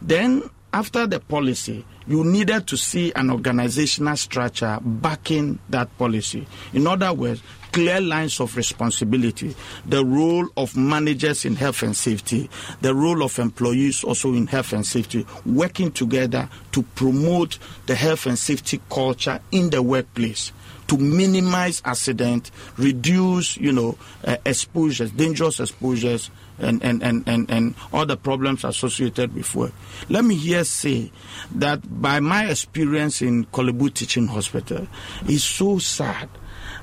Then, 0.00 0.42
after 0.72 1.06
the 1.06 1.20
policy, 1.20 1.84
you 2.06 2.24
needed 2.24 2.66
to 2.66 2.76
see 2.76 3.12
an 3.14 3.30
organizational 3.30 4.16
structure 4.16 4.78
backing 4.82 5.60
that 5.68 5.96
policy. 5.98 6.46
In 6.72 6.86
other 6.88 7.12
words, 7.12 7.40
clear 7.70 8.00
lines 8.00 8.40
of 8.40 8.56
responsibility, 8.56 9.54
the 9.86 10.04
role 10.04 10.48
of 10.56 10.76
managers 10.76 11.44
in 11.44 11.54
health 11.54 11.82
and 11.82 11.96
safety, 11.96 12.50
the 12.80 12.94
role 12.94 13.22
of 13.22 13.38
employees 13.38 14.02
also 14.02 14.34
in 14.34 14.46
health 14.46 14.72
and 14.72 14.84
safety, 14.84 15.24
working 15.46 15.92
together 15.92 16.48
to 16.72 16.82
promote 16.82 17.58
the 17.86 17.94
health 17.94 18.26
and 18.26 18.38
safety 18.38 18.80
culture 18.90 19.40
in 19.52 19.70
the 19.70 19.80
workplace 19.82 20.52
to 20.92 20.98
minimize 20.98 21.80
accident, 21.86 22.50
reduce, 22.76 23.56
you 23.56 23.72
know, 23.72 23.96
uh, 24.26 24.36
exposures, 24.44 25.10
dangerous 25.10 25.58
exposures, 25.58 26.30
and, 26.58 26.84
and, 26.84 27.02
and, 27.02 27.26
and, 27.26 27.50
and 27.50 27.74
all 27.94 28.04
the 28.04 28.16
problems 28.16 28.62
associated 28.62 29.34
with 29.34 29.54
work. 29.54 29.72
Let 30.10 30.22
me 30.26 30.34
here 30.34 30.64
say 30.64 31.10
that 31.54 32.02
by 32.02 32.20
my 32.20 32.50
experience 32.50 33.22
in 33.22 33.46
Korle 33.46 33.76
Bu 33.76 33.88
Teaching 33.88 34.26
Hospital, 34.26 34.86
it's 35.22 35.44
so 35.44 35.78
sad 35.78 36.28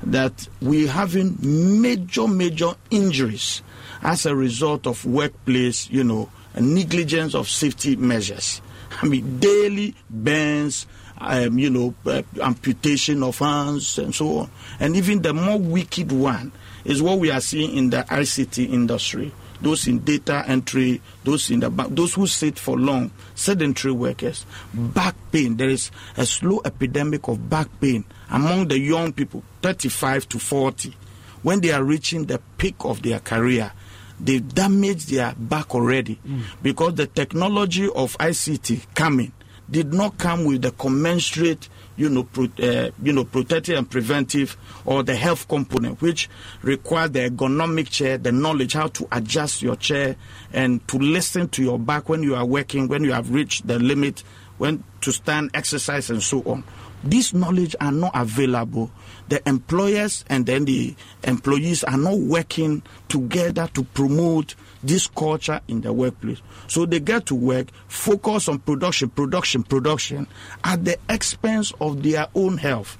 that 0.04 0.48
we're 0.62 0.90
having 0.90 1.38
major, 1.82 2.28
major 2.28 2.72
injuries 2.90 3.62
as 4.02 4.26
a 4.26 4.36
result 4.36 4.88
of 4.88 5.06
workplace, 5.06 5.90
you 5.90 6.04
know, 6.04 6.30
negligence 6.60 7.36
of 7.36 7.50
safety 7.50 7.96
measures. 7.96 8.62
I 9.02 9.06
mean, 9.08 9.40
daily 9.40 9.96
burns, 10.10 10.88
um, 11.18 11.60
you 11.60 11.70
know, 11.70 11.94
uh, 12.06 12.22
amputation 12.42 13.24
of 13.24 13.38
hands 13.40 13.98
and 14.00 14.14
so 14.14 14.40
on. 14.40 14.52
And 14.80 14.96
even 14.96 15.22
the 15.22 15.34
more 15.34 15.60
wicked 15.60 16.12
one 16.12 16.52
is 16.86 17.02
what 17.02 17.20
we 17.20 17.32
are 17.32 17.42
seeing 17.42 17.76
in 17.76 17.90
the 17.90 18.04
ICT 18.10 18.72
industry. 18.72 19.32
Those 19.62 19.88
in 19.88 20.00
data 20.00 20.44
entry, 20.48 21.02
those 21.24 21.52
in 21.52 21.60
the 21.60 21.70
back, 21.70 21.88
those 21.90 22.14
who 22.14 22.28
sit 22.28 22.58
for 22.58 22.78
long, 22.78 23.12
sedentary 23.36 23.92
workers, 23.92 24.46
back 24.74 25.16
pain. 25.32 25.58
There 25.58 25.70
is 25.70 25.92
a 26.16 26.26
slow 26.26 26.62
epidemic 26.64 27.28
of 27.28 27.50
back 27.50 27.68
pain 27.82 28.06
among 28.30 28.70
the 28.70 28.80
young 28.80 29.12
people, 29.12 29.44
35 29.62 30.30
to 30.30 30.40
40. 30.40 30.96
When 31.42 31.62
they 31.62 31.72
are 31.72 31.84
reaching 31.84 32.26
the 32.26 32.40
peak 32.58 32.76
of 32.82 33.02
their 33.02 33.20
career, 33.20 33.72
they've 34.20 34.48
damaged 34.54 35.10
their 35.10 35.34
back 35.38 35.74
already 35.74 36.20
mm. 36.26 36.44
because 36.62 36.96
the 36.96 37.08
technology 37.08 37.86
of 37.86 38.18
ICT 38.18 38.94
coming 38.94 39.32
did 39.70 39.94
not 39.94 40.18
come 40.18 40.46
with 40.46 40.62
the 40.62 40.72
commensurate, 40.72 41.70
you 42.00 42.08
know, 42.08 42.24
pro, 42.24 42.46
uh, 42.64 42.92
you 43.04 43.12
know, 43.12 43.26
protective 43.26 43.78
and 43.78 43.90
preventive 43.90 44.56
or 44.86 45.04
the 45.04 45.16
health 45.16 45.50
component, 45.50 46.02
which 46.02 46.30
require 46.62 47.10
the 47.10 47.30
ergonomic 47.30 47.90
chair, 47.90 48.18
the 48.18 48.32
knowledge 48.32 48.72
how 48.74 48.88
to 48.88 49.06
adjust 49.12 49.62
your 49.62 49.76
chair 49.76 50.16
and 50.54 50.88
to 50.88 50.98
listen 50.98 51.50
to 51.50 51.62
your 51.62 51.78
back 51.78 52.08
when 52.08 52.24
you 52.24 52.36
are 52.36 52.46
working, 52.46 52.88
when 52.88 53.04
you 53.04 53.12
have 53.12 53.32
reached 53.34 53.68
the 53.68 53.78
limit, 53.78 54.24
when 54.60 54.82
to 55.02 55.12
stand, 55.12 55.52
exercise, 55.54 56.10
and 56.10 56.24
so 56.24 56.42
on. 56.44 56.64
This 57.04 57.34
knowledge 57.34 57.76
are 57.82 57.92
not 57.92 58.12
available. 58.16 58.92
The 59.30 59.48
employers 59.48 60.26
and 60.28 60.46
then 60.46 60.66
the 60.66 60.96
employees 61.24 61.84
are 61.84 61.98
not 61.98 62.18
working 62.18 62.82
together 63.08 63.70
to 63.76 63.84
promote 63.84 64.56
this 64.84 65.08
culture 65.08 65.62
in 65.68 65.82
the 65.82 65.94
workplace. 65.94 66.42
So 66.68 66.86
they 66.86 67.00
get 67.00 67.28
to 67.28 67.36
work, 67.36 67.68
focus 67.88 68.50
on 68.50 68.60
production, 68.60 69.10
production, 69.10 69.64
production 69.64 70.28
at 70.64 70.84
the 70.84 70.98
expense 71.08 71.72
of 71.80 72.02
their 72.02 72.28
own 72.34 72.58
health. 72.58 72.98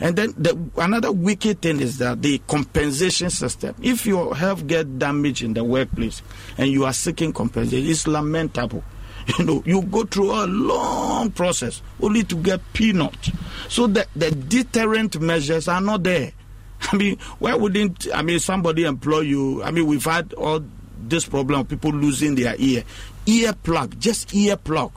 And 0.00 0.16
then 0.16 0.34
the, 0.36 0.58
another 0.76 1.12
wicked 1.12 1.62
thing 1.62 1.80
is 1.80 1.98
that 1.98 2.22
the 2.22 2.38
compensation 2.46 3.30
system. 3.30 3.74
If 3.80 4.04
your 4.04 4.34
health 4.34 4.66
get 4.66 4.98
damaged 4.98 5.42
in 5.42 5.54
the 5.54 5.64
workplace 5.64 6.22
and 6.56 6.70
you 6.70 6.84
are 6.84 6.92
seeking 6.92 7.32
compensation, 7.32 7.88
it's 7.88 8.06
lamentable. 8.06 8.84
You 9.38 9.44
know, 9.44 9.62
you 9.66 9.82
go 9.82 10.04
through 10.04 10.32
a 10.32 10.46
long 10.46 11.30
process 11.32 11.82
only 12.00 12.24
to 12.24 12.36
get 12.36 12.60
peanuts. 12.72 13.30
So 13.68 13.86
the, 13.86 14.06
the 14.16 14.30
deterrent 14.30 15.20
measures 15.20 15.68
are 15.68 15.82
not 15.82 16.02
there. 16.02 16.32
I 16.92 16.96
mean, 16.96 17.18
why 17.38 17.54
wouldn't 17.54 18.08
I 18.14 18.22
mean 18.22 18.38
somebody 18.38 18.84
employ 18.84 19.20
you? 19.20 19.62
I 19.62 19.70
mean, 19.70 19.86
we've 19.86 20.04
had 20.04 20.32
all 20.32 20.64
this 20.98 21.26
problem 21.26 21.60
of 21.60 21.68
people 21.68 21.90
losing 21.90 22.36
their 22.36 22.54
ear, 22.58 22.84
ear 23.26 23.52
plug, 23.52 24.00
just 24.00 24.34
ear 24.34 24.56
plug, 24.56 24.92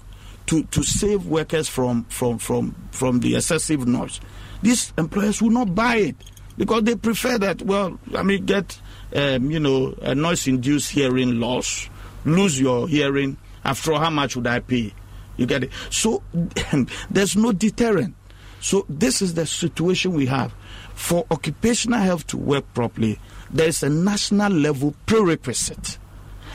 to 0.48 0.64
to 0.64 0.84
save 0.84 1.26
workers 1.26 1.68
from 1.68 2.06
from 2.06 2.38
from 2.38 2.76
from 2.92 3.20
the 3.20 3.36
excessive 3.36 3.86
noise. 3.88 4.22
These 4.62 4.94
employers 4.98 5.42
will 5.42 5.50
not 5.50 5.74
buy 5.76 5.96
it 5.98 6.16
because 6.58 6.84
they 6.84 6.96
prefer 6.96 7.38
that. 7.40 7.62
Well, 7.62 8.00
I 8.16 8.24
mean, 8.24 8.46
get 8.46 8.80
um, 9.16 9.52
you 9.52 9.60
know 9.60 9.94
a 10.02 10.16
noise-induced 10.16 10.92
hearing 10.92 11.40
loss, 11.40 11.90
lose 12.26 12.60
your 12.60 12.88
hearing. 12.88 13.38
After 13.64 13.94
all, 13.94 14.00
how 14.00 14.10
much 14.10 14.36
would 14.36 14.48
I 14.48 14.60
pay? 14.60 14.94
You 15.38 15.46
get 15.46 15.64
it. 15.64 15.72
So 15.90 16.24
there's 17.10 17.36
no 17.36 17.52
deterrent. 17.52 18.16
So 18.60 18.86
this 18.88 19.22
is 19.22 19.34
the 19.34 19.46
situation 19.46 20.14
we 20.14 20.28
have. 20.28 20.54
For 20.94 21.26
occupational 21.32 22.00
health 22.00 22.28
to 22.28 22.38
work 22.38 22.72
properly, 22.74 23.20
there 23.50 23.68
is 23.68 23.82
a 23.82 23.90
national 23.90 24.52
level 24.52 24.94
prerequisite 25.08 25.98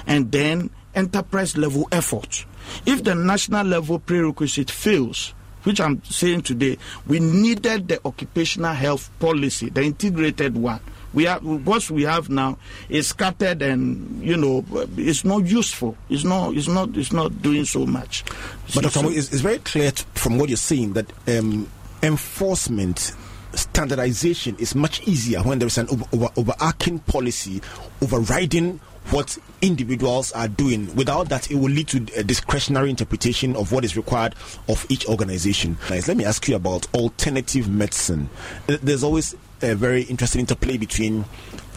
and 0.06 0.30
then 0.30 0.70
enterprise 0.94 1.56
level 1.56 1.88
effort. 1.90 2.46
If 2.84 3.02
the 3.02 3.14
national 3.14 3.66
level 3.66 3.98
prerequisite 3.98 4.70
fails, 4.70 5.34
which 5.64 5.80
I'm 5.80 6.02
saying 6.04 6.42
today, 6.42 6.78
we 7.06 7.18
needed 7.18 7.88
the 7.88 8.00
occupational 8.06 8.72
health 8.72 9.10
policy, 9.18 9.68
the 9.68 9.82
integrated 9.82 10.56
one. 10.56 10.80
We 11.16 11.24
have 11.24 11.42
what 11.44 11.88
we 11.90 12.02
have 12.02 12.28
now 12.28 12.58
is 12.90 13.08
scattered 13.08 13.62
and 13.62 14.22
you 14.22 14.36
know 14.36 14.64
it's 14.98 15.24
not 15.24 15.46
useful. 15.46 15.96
It's 16.10 16.24
not. 16.24 16.54
It's 16.54 16.68
not. 16.68 16.94
It's 16.94 17.10
not 17.12 17.40
doing 17.40 17.64
so 17.64 17.86
much. 17.86 18.22
But 18.26 18.72
So- 18.74 18.80
Dr. 18.82 18.98
Amu, 19.00 19.08
it's, 19.10 19.32
it's 19.32 19.40
very 19.40 19.58
clear 19.58 19.90
t- 19.92 20.04
from 20.14 20.36
what 20.38 20.50
you're 20.50 20.58
saying 20.58 20.92
that 20.92 21.10
um, 21.26 21.68
enforcement 22.02 23.12
standardization 23.54 24.56
is 24.58 24.74
much 24.74 25.08
easier 25.08 25.40
when 25.42 25.58
there 25.58 25.66
is 25.68 25.78
an 25.78 25.88
over, 25.88 26.04
over, 26.12 26.28
overarching 26.36 26.98
policy 26.98 27.62
overriding 28.02 28.78
what 29.10 29.38
individuals 29.62 30.32
are 30.32 30.48
doing. 30.48 30.94
Without 30.96 31.28
that, 31.30 31.50
it 31.50 31.54
will 31.54 31.70
lead 31.70 31.88
to 31.88 31.98
a 32.16 32.24
discretionary 32.24 32.90
interpretation 32.90 33.56
of 33.56 33.72
what 33.72 33.84
is 33.84 33.96
required 33.96 34.34
of 34.68 34.84
each 34.90 35.06
organization. 35.06 35.78
Let 35.88 36.16
me 36.16 36.24
ask 36.24 36.46
you 36.48 36.56
about 36.56 36.92
alternative 36.94 37.68
medicine. 37.70 38.28
There's 38.66 39.04
always 39.04 39.34
a 39.62 39.74
very 39.74 40.02
interesting 40.02 40.40
interplay 40.40 40.76
between 40.76 41.24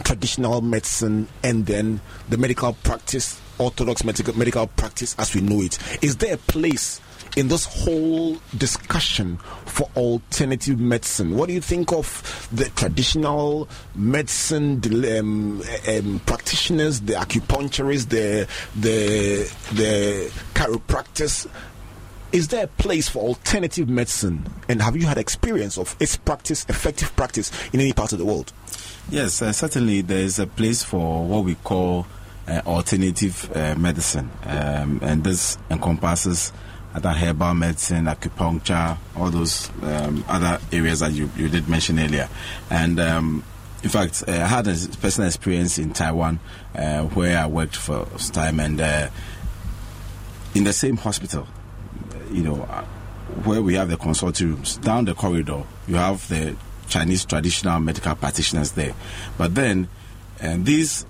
traditional 0.04 0.60
medicine 0.60 1.28
and 1.42 1.66
then 1.66 2.00
the 2.28 2.36
medical 2.36 2.72
practice, 2.72 3.40
orthodox 3.58 4.04
medical, 4.04 4.36
medical 4.36 4.66
practice 4.66 5.14
as 5.18 5.34
we 5.34 5.40
know 5.40 5.62
it. 5.62 5.78
Is 6.02 6.16
there 6.16 6.34
a 6.34 6.38
place 6.38 7.00
in 7.36 7.48
this 7.48 7.64
whole 7.64 8.38
discussion 8.56 9.36
for 9.66 9.88
alternative 9.96 10.80
medicine? 10.80 11.36
What 11.36 11.46
do 11.46 11.54
you 11.54 11.60
think 11.60 11.92
of 11.92 12.48
the 12.52 12.64
traditional 12.70 13.68
medicine 13.94 14.82
um, 15.18 15.62
um, 15.88 16.20
practitioners, 16.26 17.00
the 17.00 17.14
acupuncturists, 17.14 18.08
the 18.08 18.48
the 18.78 19.52
the 19.74 20.32
chiropractors? 20.54 21.48
Is 22.32 22.46
there 22.48 22.64
a 22.64 22.68
place 22.68 23.08
for 23.08 23.20
alternative 23.20 23.88
medicine? 23.88 24.44
And 24.68 24.80
have 24.82 24.96
you 24.96 25.06
had 25.06 25.18
experience 25.18 25.76
of 25.76 25.96
its 25.98 26.16
practice, 26.16 26.64
effective 26.68 27.14
practice, 27.16 27.50
in 27.72 27.80
any 27.80 27.92
part 27.92 28.12
of 28.12 28.18
the 28.18 28.24
world? 28.24 28.52
Yes, 29.10 29.42
uh, 29.42 29.52
certainly 29.52 30.02
there 30.02 30.20
is 30.20 30.38
a 30.38 30.46
place 30.46 30.84
for 30.84 31.26
what 31.26 31.44
we 31.44 31.56
call 31.56 32.06
uh, 32.46 32.60
alternative 32.66 33.50
uh, 33.56 33.74
medicine, 33.74 34.30
um, 34.44 35.00
and 35.02 35.24
this 35.24 35.58
encompasses 35.70 36.52
other 36.94 37.10
herbal 37.10 37.54
medicine, 37.54 38.04
acupuncture, 38.04 38.96
all 39.16 39.30
those 39.30 39.68
um, 39.82 40.24
other 40.28 40.60
areas 40.72 41.00
that 41.00 41.12
you, 41.12 41.30
you 41.36 41.48
did 41.48 41.68
mention 41.68 41.98
earlier. 41.98 42.28
And 42.70 43.00
um, 43.00 43.44
in 43.82 43.90
fact, 43.90 44.22
uh, 44.28 44.32
I 44.32 44.46
had 44.46 44.68
a 44.68 44.76
personal 45.00 45.26
experience 45.26 45.78
in 45.78 45.92
Taiwan 45.92 46.38
uh, 46.76 47.02
where 47.06 47.38
I 47.38 47.46
worked 47.46 47.76
for 47.76 48.06
some 48.18 48.32
time, 48.32 48.60
and 48.60 48.80
uh, 48.80 49.08
in 50.54 50.62
the 50.62 50.72
same 50.72 50.96
hospital, 50.96 51.48
you 52.30 52.42
know, 52.42 52.62
uh, 52.62 52.84
where 53.44 53.62
we 53.62 53.74
have 53.74 53.88
the 53.88 53.96
consulting 53.96 54.54
rooms, 54.54 54.76
down 54.78 55.04
the 55.04 55.14
corridor, 55.14 55.62
you 55.86 55.94
have 55.96 56.26
the 56.28 56.56
Chinese 56.88 57.24
traditional 57.24 57.78
medical 57.80 58.14
practitioners 58.14 58.72
there. 58.72 58.94
But 59.38 59.54
then, 59.54 59.88
uh, 60.42 60.56
these 60.58 61.06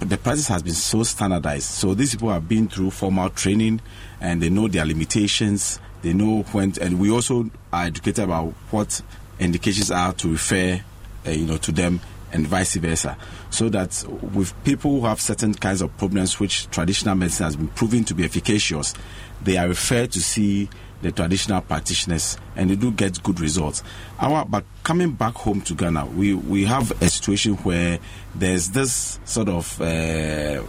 the 0.00 0.16
practice 0.16 0.48
has 0.48 0.62
been 0.62 0.74
so 0.74 1.02
standardized. 1.02 1.64
So 1.64 1.94
these 1.94 2.12
people 2.12 2.30
have 2.30 2.48
been 2.48 2.68
through 2.68 2.90
formal 2.90 3.30
training 3.30 3.80
and 4.20 4.42
they 4.42 4.50
know 4.50 4.68
their 4.68 4.84
limitations. 4.84 5.78
They 6.02 6.12
know 6.12 6.42
when, 6.52 6.74
and 6.80 6.98
we 6.98 7.10
also 7.10 7.50
are 7.72 7.84
educated 7.84 8.24
about 8.24 8.52
what 8.70 9.00
indications 9.38 9.90
are 9.90 10.12
to 10.14 10.32
refer, 10.32 10.80
uh, 11.26 11.30
you 11.30 11.46
know, 11.46 11.56
to 11.58 11.72
them 11.72 12.00
and 12.32 12.46
vice 12.46 12.76
versa. 12.76 13.16
So 13.50 13.68
that 13.70 14.04
with 14.34 14.52
people 14.64 15.00
who 15.00 15.06
have 15.06 15.20
certain 15.20 15.54
kinds 15.54 15.82
of 15.82 15.96
problems 15.96 16.40
which 16.40 16.70
traditional 16.70 17.14
medicine 17.14 17.44
has 17.44 17.56
been 17.56 17.68
proven 17.68 18.04
to 18.04 18.14
be 18.14 18.24
efficacious, 18.24 18.94
they 19.42 19.56
are 19.56 19.68
referred 19.68 20.12
to 20.12 20.20
see 20.20 20.68
the 21.02 21.10
traditional 21.10 21.60
practitioners 21.60 22.36
and 22.54 22.70
they 22.70 22.76
do 22.76 22.92
get 22.92 23.22
good 23.22 23.40
results. 23.40 23.82
Our, 24.20 24.44
but 24.44 24.64
coming 24.84 25.12
back 25.12 25.34
home 25.34 25.60
to 25.62 25.74
Ghana, 25.74 26.06
we, 26.06 26.32
we 26.34 26.64
have 26.64 26.90
a 27.02 27.08
situation 27.08 27.54
where 27.56 27.98
there's 28.34 28.70
this 28.70 29.18
sort 29.24 29.48
of 29.48 29.80
uh, 29.80 30.62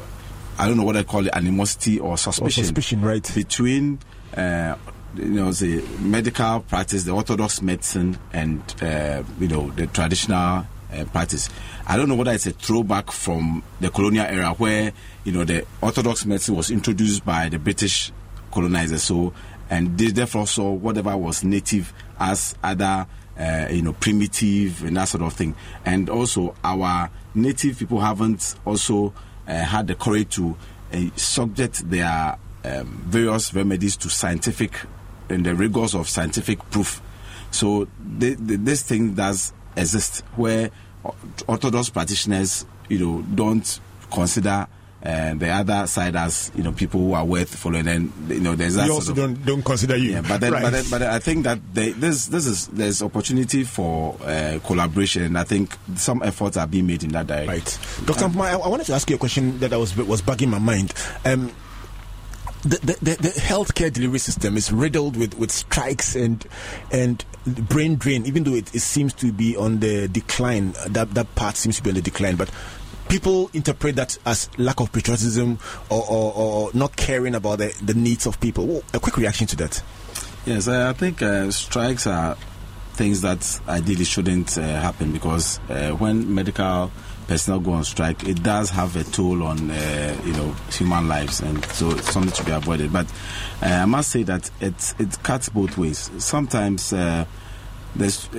I 0.58 0.68
don't 0.68 0.78
know 0.78 0.84
what 0.84 0.98
I 0.98 1.04
call 1.04 1.26
it, 1.26 1.36
animosity 1.36 2.00
or 2.00 2.18
suspicion, 2.18 2.62
or 2.62 2.66
suspicion 2.66 3.02
right. 3.02 3.32
between 3.34 4.00
uh, 4.38 4.76
you 5.16 5.26
know 5.26 5.52
the 5.52 5.82
medical 6.00 6.60
practice, 6.62 7.04
the 7.04 7.12
orthodox 7.12 7.62
medicine, 7.62 8.18
and 8.32 8.62
uh, 8.82 9.24
you 9.40 9.48
know 9.48 9.72
the 9.72 9.88
traditional 9.88 10.66
uh, 10.94 11.06
practice. 11.06 11.50
I 11.88 11.98
don't 11.98 12.10
know 12.10 12.16
whether 12.16 12.32
it's 12.32 12.46
a 12.46 12.52
throwback 12.52 13.12
from 13.12 13.64
the 13.80 13.90
colonial 13.90 14.26
era 14.26 14.54
where 14.54 14.94
you 15.24 15.32
know 15.32 15.44
the 15.44 15.66
orthodox 15.82 16.26
medicine 16.26 16.56
was 16.56 16.72
introduced 16.72 17.26
by 17.26 17.50
the 17.50 17.60
British 17.60 18.12
colonizers, 18.52 19.04
so 19.04 19.34
and 19.70 19.98
they 19.98 20.08
therefore 20.08 20.48
saw 20.48 20.72
whatever 20.72 21.16
was 21.18 21.44
native 21.44 21.94
as 22.20 22.56
other. 22.64 23.08
Uh, 23.36 23.68
you 23.72 23.82
know, 23.82 23.94
primitive 23.94 24.84
and 24.84 24.96
that 24.96 25.06
sort 25.06 25.24
of 25.24 25.34
thing, 25.34 25.56
and 25.86 26.08
also 26.08 26.54
our 26.64 27.10
native 27.34 27.80
people 27.80 28.00
haven't 28.00 28.54
also 28.64 29.12
uh, 29.48 29.56
had 29.56 29.88
the 29.88 29.96
courage 29.96 30.36
to 30.36 30.56
uh, 30.94 31.00
subject 31.16 31.90
their 31.90 32.38
um, 32.64 32.86
various 33.08 33.52
remedies 33.54 33.98
to 33.98 34.08
scientific 34.08 34.80
and 35.30 35.46
the 35.46 35.56
rigors 35.56 35.96
of 35.96 36.08
scientific 36.08 36.60
proof. 36.70 37.02
So 37.52 37.88
this 38.00 38.84
thing 38.84 39.14
does 39.14 39.54
exist 39.76 40.24
where 40.36 40.72
orthodox 41.48 41.90
practitioners, 41.90 42.66
you 42.90 43.00
know, 43.00 43.22
don't 43.34 43.80
consider 44.12 44.68
and 45.06 45.42
the 45.42 45.50
other 45.50 45.86
side 45.86 46.16
as 46.16 46.50
you 46.56 46.64
know 46.64 46.72
people 46.72 47.02
who 47.02 47.14
are 47.14 47.26
worth 47.26 47.54
following. 47.54 47.88
And 47.90 48.12
you 48.30 48.40
know, 48.40 48.56
there's 48.56 48.76
that. 48.76 48.88
You 48.88 48.94
also 48.94 49.12
of, 49.12 49.18
don't 49.18 49.46
don't 49.46 49.64
consider 49.64 49.98
you. 49.98 50.12
Yeah, 50.12 50.22
but 50.22 50.40
then, 50.40 50.54
right. 50.54 50.64
but 50.64 50.72
then, 50.72 50.86
but 50.90 51.02
I 51.02 51.20
think 51.20 51.44
that 51.44 51.60
they, 51.74 51.92
this 51.92 52.28
this 52.28 52.46
is 52.46 52.68
there's 52.68 53.02
opportunity 53.04 53.66
for 53.66 54.18
uh, 54.24 54.60
collaboration, 54.66 55.24
and 55.24 55.38
I 55.38 55.44
think 55.44 55.78
some 55.96 56.24
efforts 56.24 56.56
are 56.56 56.68
being 56.68 56.88
made 56.88 57.04
in 57.04 57.12
that 57.12 57.28
direction. 57.28 57.50
Right, 57.50 58.06
Doctor. 58.06 58.26
Um, 58.26 58.42
I, 58.42 58.54
I 58.54 58.68
wanted 58.70 58.86
to 58.86 58.94
ask 58.94 59.10
you 59.10 59.18
a 59.18 59.20
question 59.20 59.60
that 59.60 59.74
I 59.74 59.78
was 59.78 59.96
was 59.98 60.22
bugging 60.22 60.48
my 60.48 60.60
mind. 60.60 60.94
Um, 61.26 61.52
the, 62.64 62.78
the, 63.02 63.16
the, 63.16 63.30
healthcare 63.40 63.92
delivery 63.92 64.20
system 64.20 64.56
is 64.56 64.72
riddled 64.72 65.18
with, 65.18 65.38
with 65.38 65.52
strikes 65.52 66.16
and 66.16 66.46
and 66.92 67.26
brain 67.46 67.96
drain, 67.96 68.26
even 68.26 68.44
though 68.44 68.56
it, 68.56 68.74
it 68.74 68.80
seems 68.80 69.14
to 69.16 69.34
be 69.34 69.58
on 69.58 69.80
the 69.80 70.08
decline. 70.08 70.74
That 70.88 71.14
that 71.14 71.36
part 71.36 71.58
seems 71.58 71.78
to 71.78 71.84
be 71.84 71.90
on 71.90 71.96
the 71.96 72.02
decline. 72.02 72.38
But 72.38 72.50
people 73.10 73.50
interpret 73.54 73.98
that 73.98 74.18
as 74.26 74.50
lack 74.58 74.80
of 74.80 74.92
patriotism 74.92 75.60
or, 75.90 76.04
or, 76.10 76.34
or 76.34 76.70
not 76.74 76.96
caring 76.96 77.36
about 77.36 77.60
the, 77.60 77.76
the 77.84 77.94
needs 77.94 78.26
of 78.26 78.40
people. 78.40 78.84
A 78.94 79.00
quick 79.00 79.18
reaction 79.18 79.46
to 79.48 79.56
that. 79.58 79.84
Yes, 80.46 80.68
I 80.68 80.94
think 80.94 81.22
uh, 81.22 81.52
strikes 81.52 82.08
are 82.08 82.36
things 82.94 83.22
that 83.22 83.60
ideally 83.68 84.06
shouldn't 84.06 84.58
uh, 84.58 84.62
happen 84.62 85.12
because 85.12 85.60
uh, 85.70 85.92
when 85.92 86.34
medical 86.34 86.92
personnel 87.28 87.60
go 87.60 87.72
on 87.72 87.84
strike, 87.84 88.24
it 88.28 88.44
does 88.44 88.70
have 88.70 88.96
a 88.96 89.04
toll 89.04 89.44
on 89.44 89.72
uh, 89.72 90.22
you 90.26 90.34
know 90.34 90.52
human 90.72 91.08
lives, 91.08 91.42
and 91.42 91.64
so 91.66 91.92
it's 91.92 92.12
something 92.12 92.34
to 92.34 92.44
be 92.44 92.52
avoided. 92.52 92.92
But 92.92 93.08
uh, 93.62 93.68
I 93.68 93.86
must 93.86 94.12
say 94.12 94.24
that 94.24 94.50
it 94.60 94.94
it 95.00 95.22
cuts 95.24 95.50
both 95.50 95.78
ways. 95.78 96.12
Sometimes 96.18 96.94
uh, 96.94 97.26
there's 97.96 98.30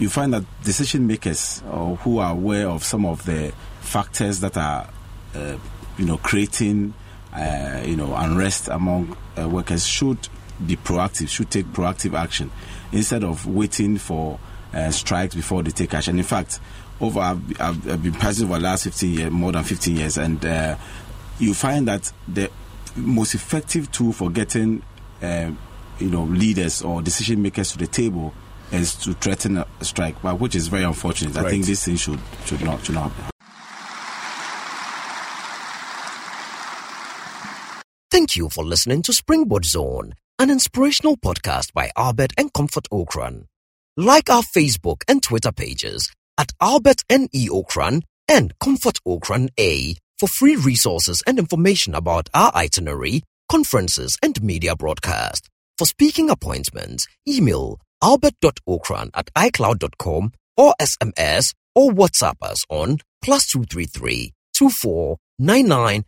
you 0.00 0.08
find 0.08 0.32
that 0.32 0.44
decision 0.64 1.06
makers 1.06 1.62
or 1.70 1.96
who 1.96 2.18
are 2.18 2.32
aware 2.32 2.68
of 2.68 2.82
some 2.82 3.04
of 3.04 3.24
the 3.26 3.52
factors 3.80 4.40
that 4.40 4.56
are, 4.56 4.88
uh, 5.34 5.56
you 5.98 6.06
know, 6.06 6.16
creating, 6.16 6.94
uh, 7.34 7.82
you 7.84 7.96
know, 7.96 8.14
unrest 8.16 8.68
among 8.68 9.16
uh, 9.38 9.46
workers 9.46 9.86
should 9.86 10.28
be 10.66 10.76
proactive, 10.76 11.28
should 11.28 11.50
take 11.50 11.66
proactive 11.66 12.18
action 12.18 12.50
instead 12.92 13.22
of 13.22 13.46
waiting 13.46 13.98
for 13.98 14.40
uh, 14.72 14.90
strikes 14.90 15.34
before 15.34 15.62
they 15.62 15.70
take 15.70 15.92
action. 15.92 16.18
In 16.18 16.24
fact, 16.24 16.58
over 17.00 17.20
I've, 17.20 17.60
I've, 17.60 17.90
I've 17.90 18.02
been 18.02 18.12
president 18.12 18.52
for 18.52 18.58
the 18.58 18.64
last 18.64 18.84
15 18.84 19.14
years, 19.14 19.30
more 19.30 19.52
than 19.52 19.64
15 19.64 19.96
years, 19.96 20.18
and 20.18 20.44
uh, 20.44 20.76
you 21.38 21.54
find 21.54 21.88
that 21.88 22.12
the 22.28 22.50
most 22.96 23.34
effective 23.34 23.90
tool 23.90 24.12
for 24.12 24.30
getting, 24.30 24.82
uh, 25.22 25.50
you 25.98 26.10
know, 26.10 26.24
leaders 26.24 26.82
or 26.82 27.02
decision 27.02 27.42
makers 27.42 27.72
to 27.72 27.78
the 27.78 27.86
table 27.86 28.34
is 28.72 28.94
to 28.96 29.14
threaten 29.14 29.58
a 29.58 29.66
strike, 29.80 30.20
but 30.22 30.38
which 30.38 30.54
is 30.54 30.68
very 30.68 30.84
unfortunate. 30.84 31.34
Right. 31.34 31.46
I 31.46 31.50
think 31.50 31.66
this 31.66 31.84
thing 31.84 31.96
should 31.96 32.20
should 32.44 32.62
not 32.62 32.84
should 32.84 32.94
not 32.94 33.10
happen. 33.10 33.30
Thank 38.10 38.36
you 38.36 38.48
for 38.48 38.64
listening 38.64 39.02
to 39.02 39.12
Springboard 39.12 39.64
Zone, 39.64 40.14
an 40.38 40.50
inspirational 40.50 41.16
podcast 41.16 41.72
by 41.72 41.90
Albert 41.96 42.32
and 42.36 42.52
Comfort 42.52 42.86
Ocran. 42.92 43.44
Like 43.96 44.30
our 44.30 44.42
Facebook 44.42 45.02
and 45.08 45.22
Twitter 45.22 45.52
pages 45.52 46.10
at 46.40 46.52
Albert 46.58 47.04
N.E. 47.10 47.50
Ocran 47.50 48.02
and 48.26 48.58
Comfort 48.58 48.98
Ocran 49.06 49.50
A 49.60 49.94
for 50.18 50.26
free 50.26 50.56
resources 50.56 51.22
and 51.26 51.38
information 51.38 51.94
about 51.94 52.30
our 52.32 52.50
itinerary, 52.54 53.22
conferences, 53.50 54.16
and 54.22 54.42
media 54.42 54.74
broadcast. 54.74 55.50
For 55.76 55.84
speaking 55.84 56.30
appointments, 56.30 57.06
email 57.28 57.78
albert.ocran 58.02 59.10
at 59.12 59.30
icloud.com 59.34 60.32
or 60.56 60.74
SMS 60.80 61.52
or 61.74 61.90
WhatsApp 61.90 62.36
us 62.40 62.64
on 62.70 62.96
plus 63.22 63.46
233 63.48 64.32
24 64.54 65.18
000. 65.38 66.00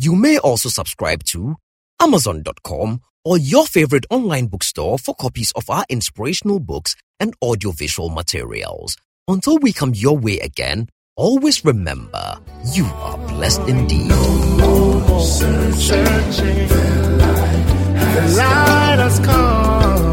You 0.00 0.16
may 0.16 0.38
also 0.38 0.68
subscribe 0.68 1.22
to 1.26 1.54
Amazon.com 2.00 3.02
or 3.24 3.38
your 3.38 3.66
favorite 3.66 4.06
online 4.10 4.46
bookstore 4.46 4.98
for 4.98 5.14
copies 5.14 5.52
of 5.52 5.68
our 5.68 5.84
inspirational 5.88 6.60
books 6.60 6.94
and 7.20 7.34
audiovisual 7.42 8.08
materials. 8.10 8.96
Until 9.28 9.58
we 9.58 9.72
come 9.72 9.94
your 9.94 10.18
way 10.18 10.38
again, 10.40 10.88
always 11.16 11.64
remember 11.64 12.38
you 12.72 12.84
are 12.84 13.18
blessed 13.28 13.62
indeed. 13.68 14.08
No 14.08 15.20
searching. 15.20 16.04
The 18.14 18.34
light 18.36 18.98
has 18.98 19.18
come. 19.20 20.11